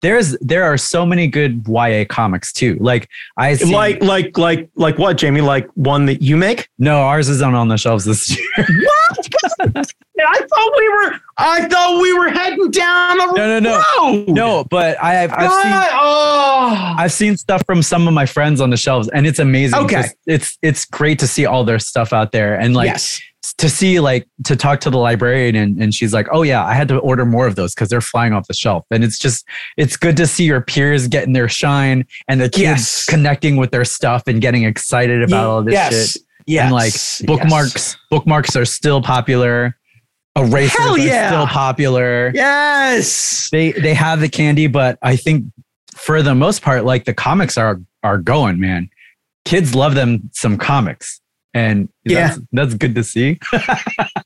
[0.00, 2.76] there's there are so many good YA comics too.
[2.80, 5.40] Like I see, like like like like what, Jamie?
[5.40, 6.68] Like one that you make?
[6.78, 8.48] No, ours isn't on the shelves this year.
[8.56, 9.28] what?
[10.20, 13.36] I thought we were I thought we were heading down the road.
[13.36, 14.28] no, no, no, road.
[14.28, 16.94] No, but I have I've seen ah, oh.
[16.98, 19.78] I've seen stuff from some of my friends on the shelves and it's amazing.
[19.80, 20.04] Okay.
[20.26, 22.58] It's it's great to see all their stuff out there.
[22.58, 26.26] And like yes to see like to talk to the librarian and, and she's like
[26.32, 28.84] oh yeah i had to order more of those because they're flying off the shelf
[28.90, 32.62] and it's just it's good to see your peers getting their shine and the kids
[32.62, 33.06] yes.
[33.06, 36.12] connecting with their stuff and getting excited about all this yes.
[36.12, 36.64] shit yes.
[36.64, 36.92] and like
[37.26, 37.96] bookmarks yes.
[38.10, 39.76] bookmarks are still popular
[40.36, 41.26] erasers Hell yeah.
[41.26, 45.44] are still popular yes they they have the candy but i think
[45.94, 48.90] for the most part like the comics are are going man
[49.44, 51.20] kids love them some comics
[51.54, 52.28] and yeah.
[52.28, 53.38] that's, that's good to see.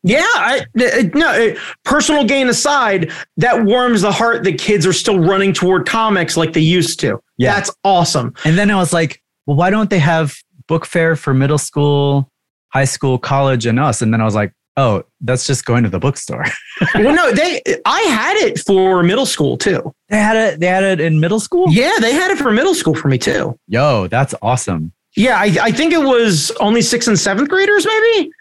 [0.05, 0.67] Yeah I,
[1.15, 1.55] no
[1.85, 6.55] personal gain aside that warms the heart that kids are still running toward comics like
[6.55, 7.23] they used to.
[7.39, 7.55] Yeah.
[7.55, 8.35] That's awesome.
[8.45, 10.35] And then i was like well why don't they have
[10.67, 12.29] book fair for middle school
[12.73, 14.03] high school college and us?
[14.03, 16.45] And then i was like oh that's just going to the bookstore.
[16.97, 19.95] Well no they i had it for middle school too.
[20.09, 21.71] They had it they had it in middle school?
[21.71, 23.57] Yeah they had it for middle school for me too.
[23.69, 28.33] Yo that's awesome yeah, I, I think it was only sixth and seventh graders, maybe.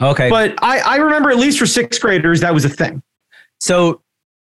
[0.00, 0.30] Okay.
[0.30, 3.02] But I, I remember at least for sixth graders, that was a thing.
[3.58, 4.00] So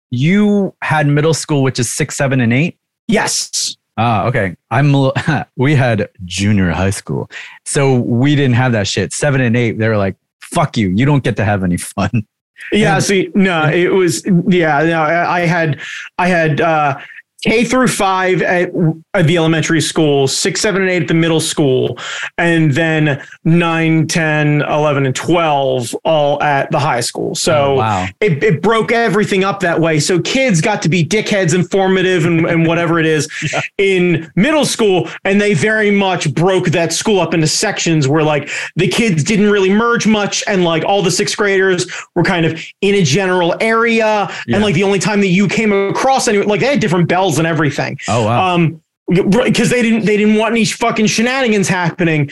[0.10, 2.78] you had middle school, which is six, seven, and eight?
[3.08, 3.78] Yes.
[3.98, 4.56] Ah, okay.
[4.72, 5.12] I'm
[5.56, 7.30] we had junior high school.
[7.66, 9.14] So we didn't have that shit.
[9.14, 10.90] Seven and eight, they were like, fuck you.
[10.90, 12.26] You don't get to have any fun.
[12.72, 15.80] Yeah, see, no, it was yeah, no, I had
[16.18, 16.98] I had uh
[17.46, 18.72] K through five at,
[19.14, 22.00] at, the elementary school, six, seven, and eight at the middle school,
[22.40, 27.36] and then nine, 10, 11, and 12 all at the high school.
[27.36, 28.08] So oh, wow.
[28.20, 30.00] it, it broke everything up that way.
[30.00, 33.62] So kids got to be dickheads, informative, and, and whatever it is yeah.
[33.78, 35.08] in middle school.
[35.24, 39.52] And they very much broke that school up into sections where like the kids didn't
[39.52, 40.44] really merge much.
[40.48, 41.86] And like all the sixth graders
[42.16, 44.28] were kind of in a general area.
[44.48, 44.56] Yeah.
[44.56, 47.35] And like the only time that you came across anyone, like they had different bells
[47.40, 47.98] and everything.
[48.08, 48.56] Oh wow.
[48.56, 52.30] Um, because they didn't they didn't want any fucking shenanigans happening.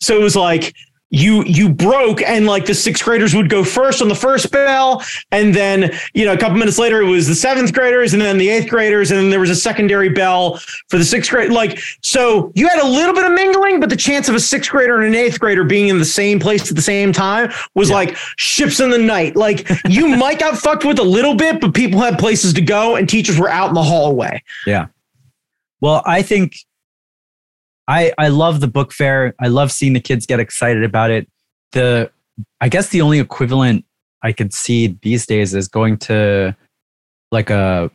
[0.00, 0.74] So it was like
[1.10, 5.02] you you broke and like the sixth graders would go first on the first bell.
[5.30, 8.38] And then you know a couple minutes later it was the seventh graders and then
[8.38, 9.10] the eighth graders.
[9.10, 11.52] And then there was a secondary bell for the sixth grade.
[11.52, 14.70] Like so you had a little bit of mingling but the chance of a sixth
[14.70, 17.88] grader and an eighth grader being in the same place at the same time was
[17.88, 17.96] yeah.
[17.96, 19.36] like ships in the night.
[19.36, 22.96] Like you might got fucked with a little bit but people had places to go
[22.96, 24.42] and teachers were out in the hallway.
[24.66, 24.86] Yeah.
[25.80, 26.56] Well i think
[27.88, 29.34] I I love the book fair.
[29.40, 31.28] I love seeing the kids get excited about it.
[31.72, 32.10] The
[32.60, 33.84] I guess the only equivalent
[34.22, 36.56] I could see these days is going to
[37.30, 37.90] like a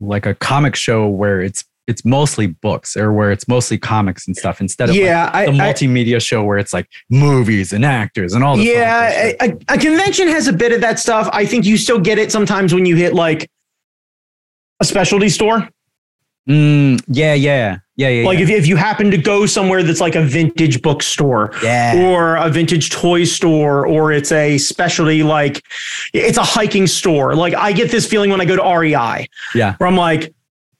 [0.00, 4.36] like a comic show where it's it's mostly books or where it's mostly comics and
[4.36, 8.34] stuff instead of yeah, like the multimedia I, show where it's like movies and actors
[8.34, 8.58] and all.
[8.58, 11.28] Yeah, a, a, convention has a bit of that stuff.
[11.32, 13.48] I think you still get it sometimes when you hit like
[14.80, 15.68] a specialty store.
[16.48, 18.26] Mm, yeah, yeah, yeah, yeah.
[18.26, 18.44] Like yeah.
[18.44, 21.96] If, if you happen to go somewhere that's like a vintage bookstore, yeah.
[21.96, 25.64] or a vintage toy store, or it's a specialty like
[26.12, 27.34] it's a hiking store.
[27.34, 30.34] Like I get this feeling when I go to REI, yeah, where I'm like,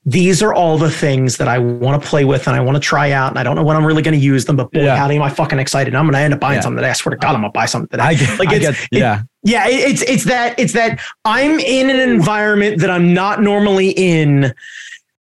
[0.05, 2.79] these are all the things that I want to play with and I want to
[2.79, 4.55] try out, and I don't know when I'm really going to use them.
[4.55, 4.95] But boy, yeah.
[4.95, 5.95] how am I fucking excited?
[5.95, 6.61] I'm going to end up buying yeah.
[6.61, 6.91] something today.
[6.91, 8.03] I swear to God, I'm going to buy something today.
[8.03, 9.21] I get, like I get, yeah.
[9.21, 13.89] It, yeah, it's it's that it's that I'm in an environment that I'm not normally
[13.89, 14.53] in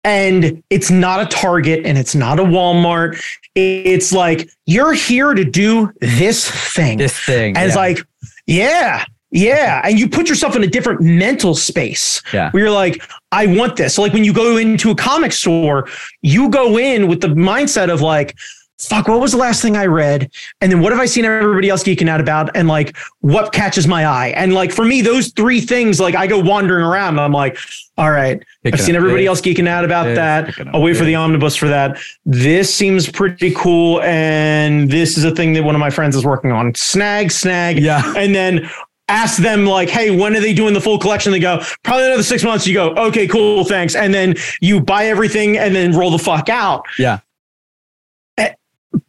[0.06, 3.22] and it's not a Target and it's not a Walmart.
[3.56, 7.00] It's like you're here to do this thing.
[7.00, 7.58] This thing.
[7.58, 7.66] And yeah.
[7.66, 8.00] it's like,
[8.46, 9.82] yeah, yeah.
[9.84, 12.52] And you put yourself in a different mental space yeah.
[12.52, 13.02] where you're like,
[13.32, 13.96] I want this.
[13.96, 15.90] So like when you go into a comic store,
[16.22, 18.36] you go in with the mindset of like,
[18.80, 20.30] fuck, what was the last thing I read?
[20.62, 22.56] And then what have I seen everybody else geeking out about?
[22.56, 24.28] And like, what catches my eye?
[24.30, 27.58] And like, for me, those three things, like, I go wandering around and I'm like,
[27.98, 30.54] all right, Picking I've seen everybody else geeking out about that.
[30.74, 31.98] I'll wait for the omnibus for that.
[32.26, 34.02] This seems pretty cool.
[34.02, 36.76] And this is a thing that one of my friends is working on.
[36.76, 37.80] Snag, snag.
[37.80, 38.14] Yeah.
[38.18, 38.70] And then
[39.08, 41.32] ask them like, hey, when are they doing the full collection?
[41.32, 42.68] They go, probably another six months.
[42.68, 43.96] You go, okay, cool, thanks.
[43.96, 46.84] And then you buy everything and then roll the fuck out.
[47.00, 47.20] Yeah.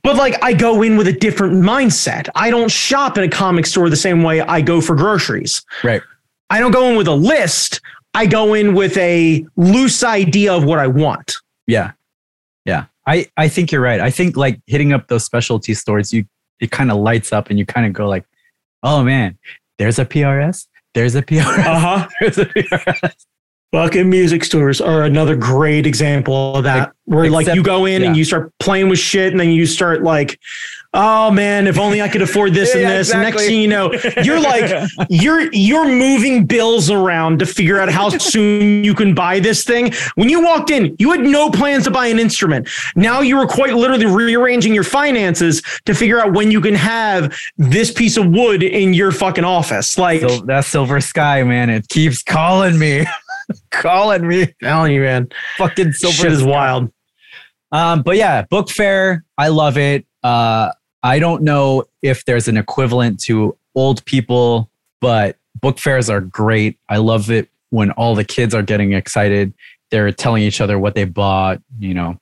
[0.02, 2.28] But like I go in with a different mindset.
[2.34, 5.64] I don't shop in a comic store the same way I go for groceries.
[5.82, 6.02] Right.
[6.50, 7.80] I don't go in with a list.
[8.14, 11.36] I go in with a loose idea of what I want.
[11.66, 11.92] Yeah.
[12.64, 12.86] Yeah.
[13.06, 14.00] I, I think you're right.
[14.00, 16.24] I think like hitting up those specialty stores, you
[16.60, 18.24] it kind of lights up and you kind of go like,
[18.82, 19.38] oh man,
[19.78, 20.66] there's a PRS.
[20.94, 21.42] There's a PRS.
[21.42, 22.08] Uh-huh.
[22.20, 23.26] There's a PRS.
[23.72, 26.92] Fucking music stores are another great example of that.
[27.04, 28.08] Where like you go in yeah.
[28.08, 30.40] and you start playing with shit and then you start like,
[30.96, 33.12] oh man, if only I could afford this and Yeah, this.
[33.12, 33.92] And next thing you know,
[34.24, 39.38] you're like, you're you're moving bills around to figure out how soon you can buy
[39.38, 39.92] this thing.
[40.14, 42.68] When you walked in, you had no plans to buy an instrument.
[42.96, 47.36] Now you were quite literally rearranging your finances to figure out when you can have
[47.56, 49.98] this piece of wood in your fucking office.
[49.98, 53.06] Like So that silver sky, man, it keeps calling me.
[53.70, 54.54] calling me.
[54.62, 55.28] telling you, man,
[55.58, 56.90] Fucking silver shit is wild.
[57.72, 60.06] Um, but yeah, book fair, I love it.
[60.22, 60.72] Uh,
[61.02, 64.70] I don't know if there's an equivalent to old people,
[65.00, 66.78] but book fairs are great.
[66.88, 69.52] I love it when all the kids are getting excited.
[69.90, 71.60] They're telling each other what they bought.
[71.78, 72.20] You know,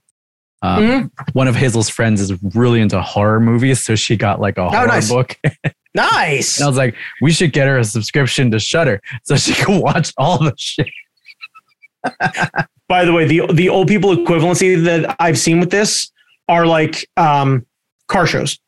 [0.63, 1.11] um, Mhm.
[1.35, 4.87] one of Hazel's friends is really into horror movies, so she got like a horror
[4.87, 5.09] nice.
[5.09, 5.39] book.
[5.97, 6.59] Nice.
[6.59, 9.81] And I was like, we should get her a subscription to Shudder so she can
[9.81, 10.89] watch all the shit.
[12.89, 16.11] By the way, the the old people equivalency that I've seen with this
[16.49, 17.67] are like um,
[18.09, 18.59] car shows.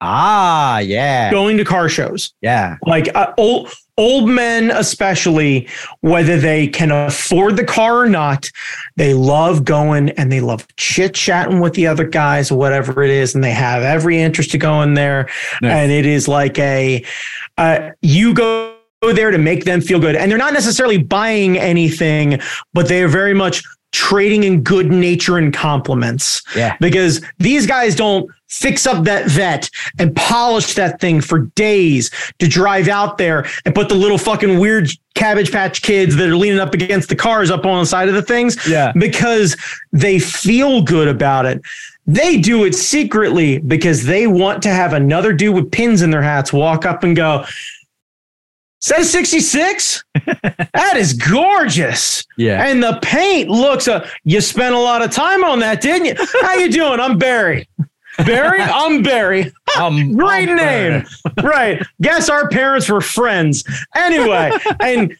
[0.00, 5.68] Ah, yeah, Going to car shows, yeah, like uh, old old men, especially
[6.00, 8.50] whether they can afford the car or not,
[8.96, 13.10] they love going and they love chit chatting with the other guys or whatever it
[13.10, 15.28] is, and they have every interest to go in there.
[15.62, 15.72] Nice.
[15.72, 17.04] And it is like a
[17.56, 18.73] uh, you go
[19.12, 22.40] there to make them feel good, and they're not necessarily buying anything,
[22.72, 26.76] but they are very much trading in good nature and compliments yeah.
[26.80, 32.48] because these guys don't fix up that Vette and polish that thing for days to
[32.48, 36.58] drive out there and put the little fucking weird cabbage patch kids that are leaning
[36.58, 38.92] up against the cars up on the side of the things Yeah.
[38.98, 39.56] because
[39.92, 41.62] they feel good about it.
[42.06, 46.20] They do it secretly because they want to have another dude with pins in their
[46.20, 47.44] hats walk up and go,
[48.84, 50.04] Says 66?
[50.74, 52.22] that is gorgeous.
[52.36, 52.66] Yeah.
[52.66, 56.14] And the paint looks uh, you spent a lot of time on that, didn't you?
[56.42, 57.00] How you doing?
[57.00, 57.66] I'm Barry.
[58.26, 58.60] Barry?
[58.60, 59.50] I'm Barry.
[59.76, 61.04] Um, Great um, name.
[61.42, 61.84] right.
[62.00, 63.64] Guess our parents were friends.
[63.96, 65.16] Anyway, and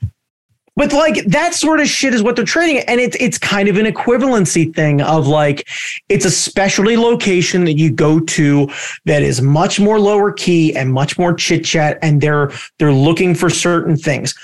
[0.77, 2.79] but like that sort of shit is what they're trading.
[2.89, 5.69] And it's it's kind of an equivalency thing of like
[6.09, 8.69] it's a specialty location that you go to
[9.05, 13.35] that is much more lower key and much more chit chat, and they're they're looking
[13.35, 14.35] for certain things.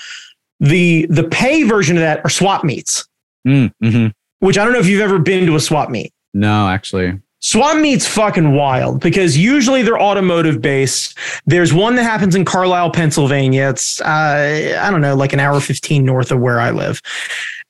[0.59, 3.07] The the pay version of that are swap meets,
[3.47, 4.13] Mm, mhm.
[4.39, 6.13] which I don't know if you've ever been to a swap meet.
[6.33, 7.19] No, actually.
[7.43, 11.17] Swap meets fucking wild because usually they're automotive based.
[11.47, 13.69] There's one that happens in Carlisle, Pennsylvania.
[13.69, 17.01] It's uh, I don't know, like an hour 15 north of where I live.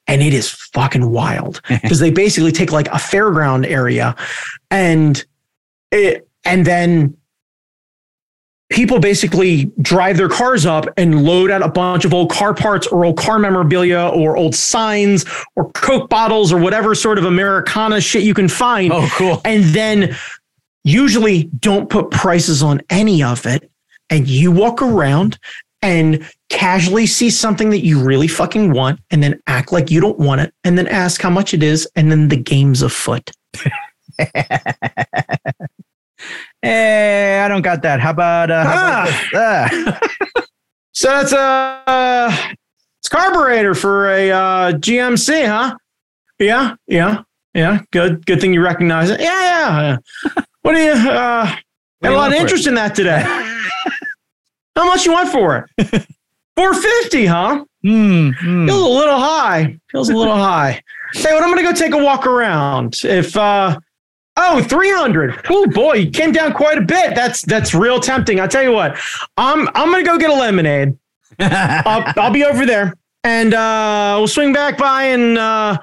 [0.07, 4.15] And it is fucking wild because they basically take like a fairground area
[4.69, 5.23] and
[5.91, 7.15] it and then
[8.71, 12.87] people basically drive their cars up and load out a bunch of old car parts
[12.87, 18.01] or old car memorabilia or old signs or coke bottles or whatever sort of americana
[18.01, 19.41] shit you can find Oh, cool.
[19.45, 20.15] and then
[20.83, 23.69] usually don't put prices on any of it.
[24.09, 25.37] And you walk around
[25.83, 30.17] and casually see something that you really fucking want and then act like you don't
[30.19, 31.87] want it and then ask how much it is.
[31.95, 33.29] And then the game's afoot.
[36.61, 37.99] Hey, I don't got that.
[37.99, 39.31] How about, uh, how about this?
[39.33, 39.99] Ah.
[40.93, 42.37] So that's a uh,
[42.99, 45.75] it's carburetor for a uh, GMC, huh?
[46.37, 47.79] Yeah, yeah, yeah.
[47.91, 49.19] Good, good thing you recognize it.
[49.21, 49.97] Yeah, yeah.
[50.35, 50.43] yeah.
[50.61, 50.91] What do you?
[50.91, 51.45] Uh,
[52.03, 53.21] had a lot of interest in that today.
[54.75, 56.07] How much you want for it?
[56.55, 57.65] Four fifty, huh?
[57.83, 58.67] Hmm, hmm.
[58.67, 59.79] Feels a little high.
[59.91, 60.83] Feels a little high.
[61.13, 62.99] Hey, what I'm gonna go take a walk around.
[63.03, 63.79] If uh
[64.37, 65.45] oh 300.
[65.49, 67.15] Oh boy, you came down quite a bit.
[67.15, 68.39] That's that's real tempting.
[68.39, 68.97] I'll tell you what.
[69.37, 70.97] I'm I'm gonna go get a lemonade.
[71.39, 75.77] I'll, I'll be over there and uh we'll swing back by and uh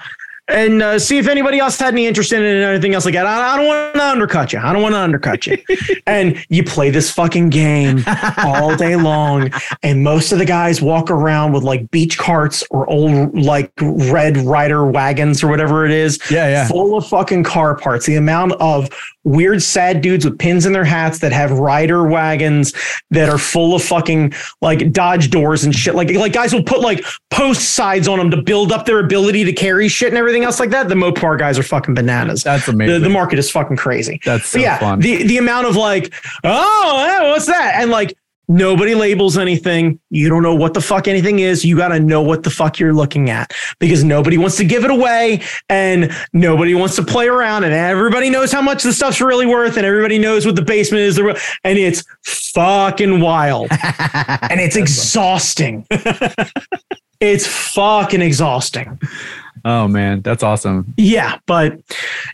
[0.48, 3.14] and uh, see if anybody else had any interest in it and anything else like
[3.14, 3.26] that.
[3.26, 4.58] I, I don't want to undercut you.
[4.58, 5.58] I don't want to undercut you.
[6.06, 8.02] and you play this fucking game
[8.38, 9.50] all day long,
[9.82, 14.36] and most of the guys walk around with like beach carts or old like red
[14.38, 16.68] rider wagons or whatever it is, Yeah, yeah.
[16.68, 18.06] full of fucking car parts.
[18.06, 18.88] The amount of
[19.28, 22.72] weird, sad dudes with pins in their hats that have rider wagons
[23.10, 25.94] that are full of fucking like Dodge doors and shit.
[25.94, 29.44] Like like guys will put like post sides on them to build up their ability
[29.44, 30.88] to carry shit and everything else like that.
[30.88, 32.42] The Mopar guys are fucking bananas.
[32.42, 33.02] That's The, amazing.
[33.02, 34.20] the market is fucking crazy.
[34.24, 35.00] That's so yeah, fun.
[35.00, 36.12] the the amount of like,
[36.44, 37.74] oh, what's that?
[37.76, 38.16] And like
[38.48, 40.00] nobody labels anything.
[40.10, 41.64] You don't know what the fuck anything is.
[41.64, 44.84] You got to know what the fuck you're looking at because nobody wants to give
[44.84, 49.20] it away and nobody wants to play around and everybody knows how much the stuff's
[49.20, 53.68] really worth and everybody knows what the basement is and it's fucking wild
[54.50, 55.86] and it's exhausting.
[57.20, 58.98] it's fucking exhausting.
[59.64, 60.92] Oh man, that's awesome.
[60.96, 61.78] Yeah, but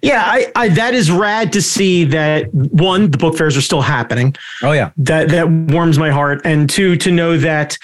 [0.02, 3.82] yeah, I, I that is rad to see that one, the book fairs are still
[3.82, 4.34] happening.
[4.62, 4.90] Oh yeah.
[4.96, 6.40] That that warms my heart.
[6.44, 7.76] And two, to know that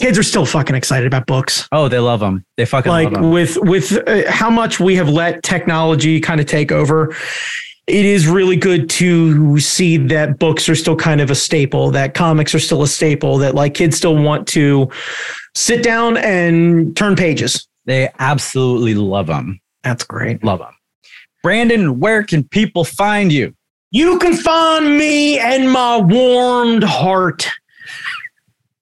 [0.00, 1.68] kids are still fucking excited about books.
[1.72, 2.44] Oh, they love them.
[2.56, 3.30] They fucking Like love them.
[3.30, 7.14] with with uh, how much we have let technology kind of take over.
[7.86, 12.14] It is really good to see that books are still kind of a staple, that
[12.14, 14.90] comics are still a staple, that like kids still want to
[15.54, 17.68] sit down and turn pages.
[17.86, 19.60] They absolutely love them.
[19.82, 20.42] That's great.
[20.44, 20.74] Love them.
[21.42, 23.54] Brandon, where can people find you?
[23.92, 27.48] You can find me and my warmed heart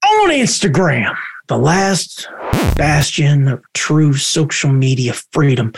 [0.03, 1.15] on Instagram,
[1.47, 2.27] the last
[2.75, 5.71] bastion of true social media freedom.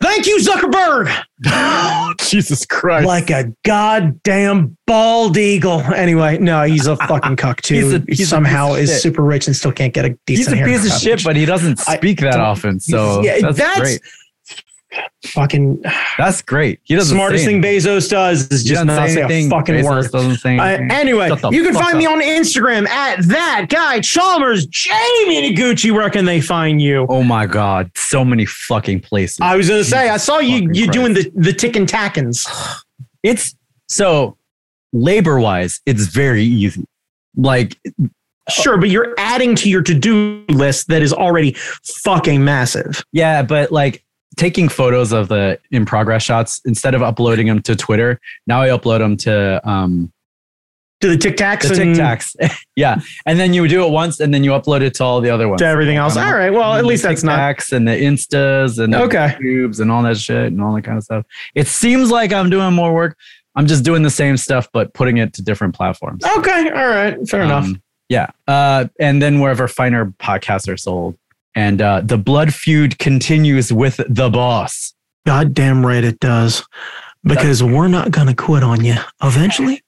[0.00, 1.10] Thank you, Zuckerberg.
[2.20, 3.06] Jesus Christ.
[3.06, 5.80] Like a goddamn bald eagle.
[5.80, 7.74] Anyway, no, he's a fucking cuck too.
[7.74, 9.00] He's a- he he's somehow is shit.
[9.02, 11.44] super rich and still can't get a decent He's a piece of shit, but he
[11.44, 12.80] doesn't I speak that often.
[12.80, 14.00] So Yeah, that's, that's- great.
[15.26, 15.82] Fucking
[16.18, 16.80] That's great.
[16.84, 17.62] He doesn't smartest say thing.
[17.62, 19.46] Bezos does is just not say, anything.
[19.46, 20.10] a fucking Bezos word.
[20.10, 25.54] Doesn't say Uh, anyway, you can find me on Instagram at that guy Chalmers, Jamie
[25.54, 25.92] Noguchi.
[25.92, 27.06] Where can they find you?
[27.08, 29.40] Oh my god, so many fucking places.
[29.40, 30.92] I was gonna say, I saw you you Christ.
[30.92, 32.48] doing the the tick and tackins.
[33.22, 33.54] it's
[33.88, 34.36] so
[34.92, 36.84] labor wise, it's very easy.
[37.36, 37.76] Like
[38.50, 41.52] Sure, but you're adding to your to do list that is already
[42.02, 43.02] fucking massive.
[43.10, 44.04] Yeah, but like
[44.36, 48.68] taking photos of the in progress shots instead of uploading them to Twitter, now I
[48.68, 50.12] upload them to um
[51.00, 52.56] To the tic tacs the and TikToks.
[52.76, 55.30] yeah, and then you do it once, and then you upload it to all the
[55.30, 55.60] other ones.
[55.60, 56.16] to everything else.
[56.16, 57.38] Um, All right, well, at least that's not
[57.72, 59.36] and the Instas and the Okay.
[59.40, 61.24] YouTubes and all that shit and all that kind of stuff.
[61.54, 63.16] It seems like I'm doing more work.
[63.56, 66.24] I'm just doing the same stuff, but putting it to different platforms.
[66.24, 66.70] okay.
[66.70, 67.64] All right, fair enough.
[67.66, 68.26] Um, yeah.
[68.48, 71.16] Uh, and then wherever finer podcasts are sold.
[71.54, 74.94] And uh, the blood feud continues with the boss.
[75.26, 76.64] Goddamn right it does.
[77.22, 78.96] Because we're not going to quit on you.
[79.22, 79.82] Eventually,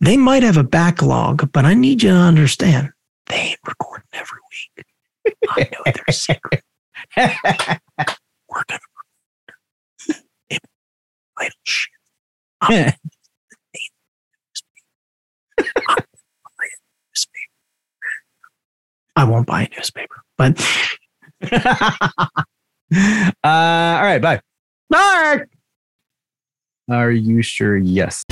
[0.00, 2.92] they might have a backlog, but I need you to understand
[3.26, 4.38] they ain't recording every
[4.76, 4.86] week.
[5.50, 6.62] I know their secret.
[7.16, 10.60] We're going to
[11.38, 11.90] vital shit.
[19.16, 20.60] I won't buy a newspaper, but
[21.52, 21.70] uh,
[23.44, 24.20] all right.
[24.20, 24.40] Bye.
[24.90, 25.42] right.
[26.88, 27.76] Are you sure?
[27.76, 28.24] Yes.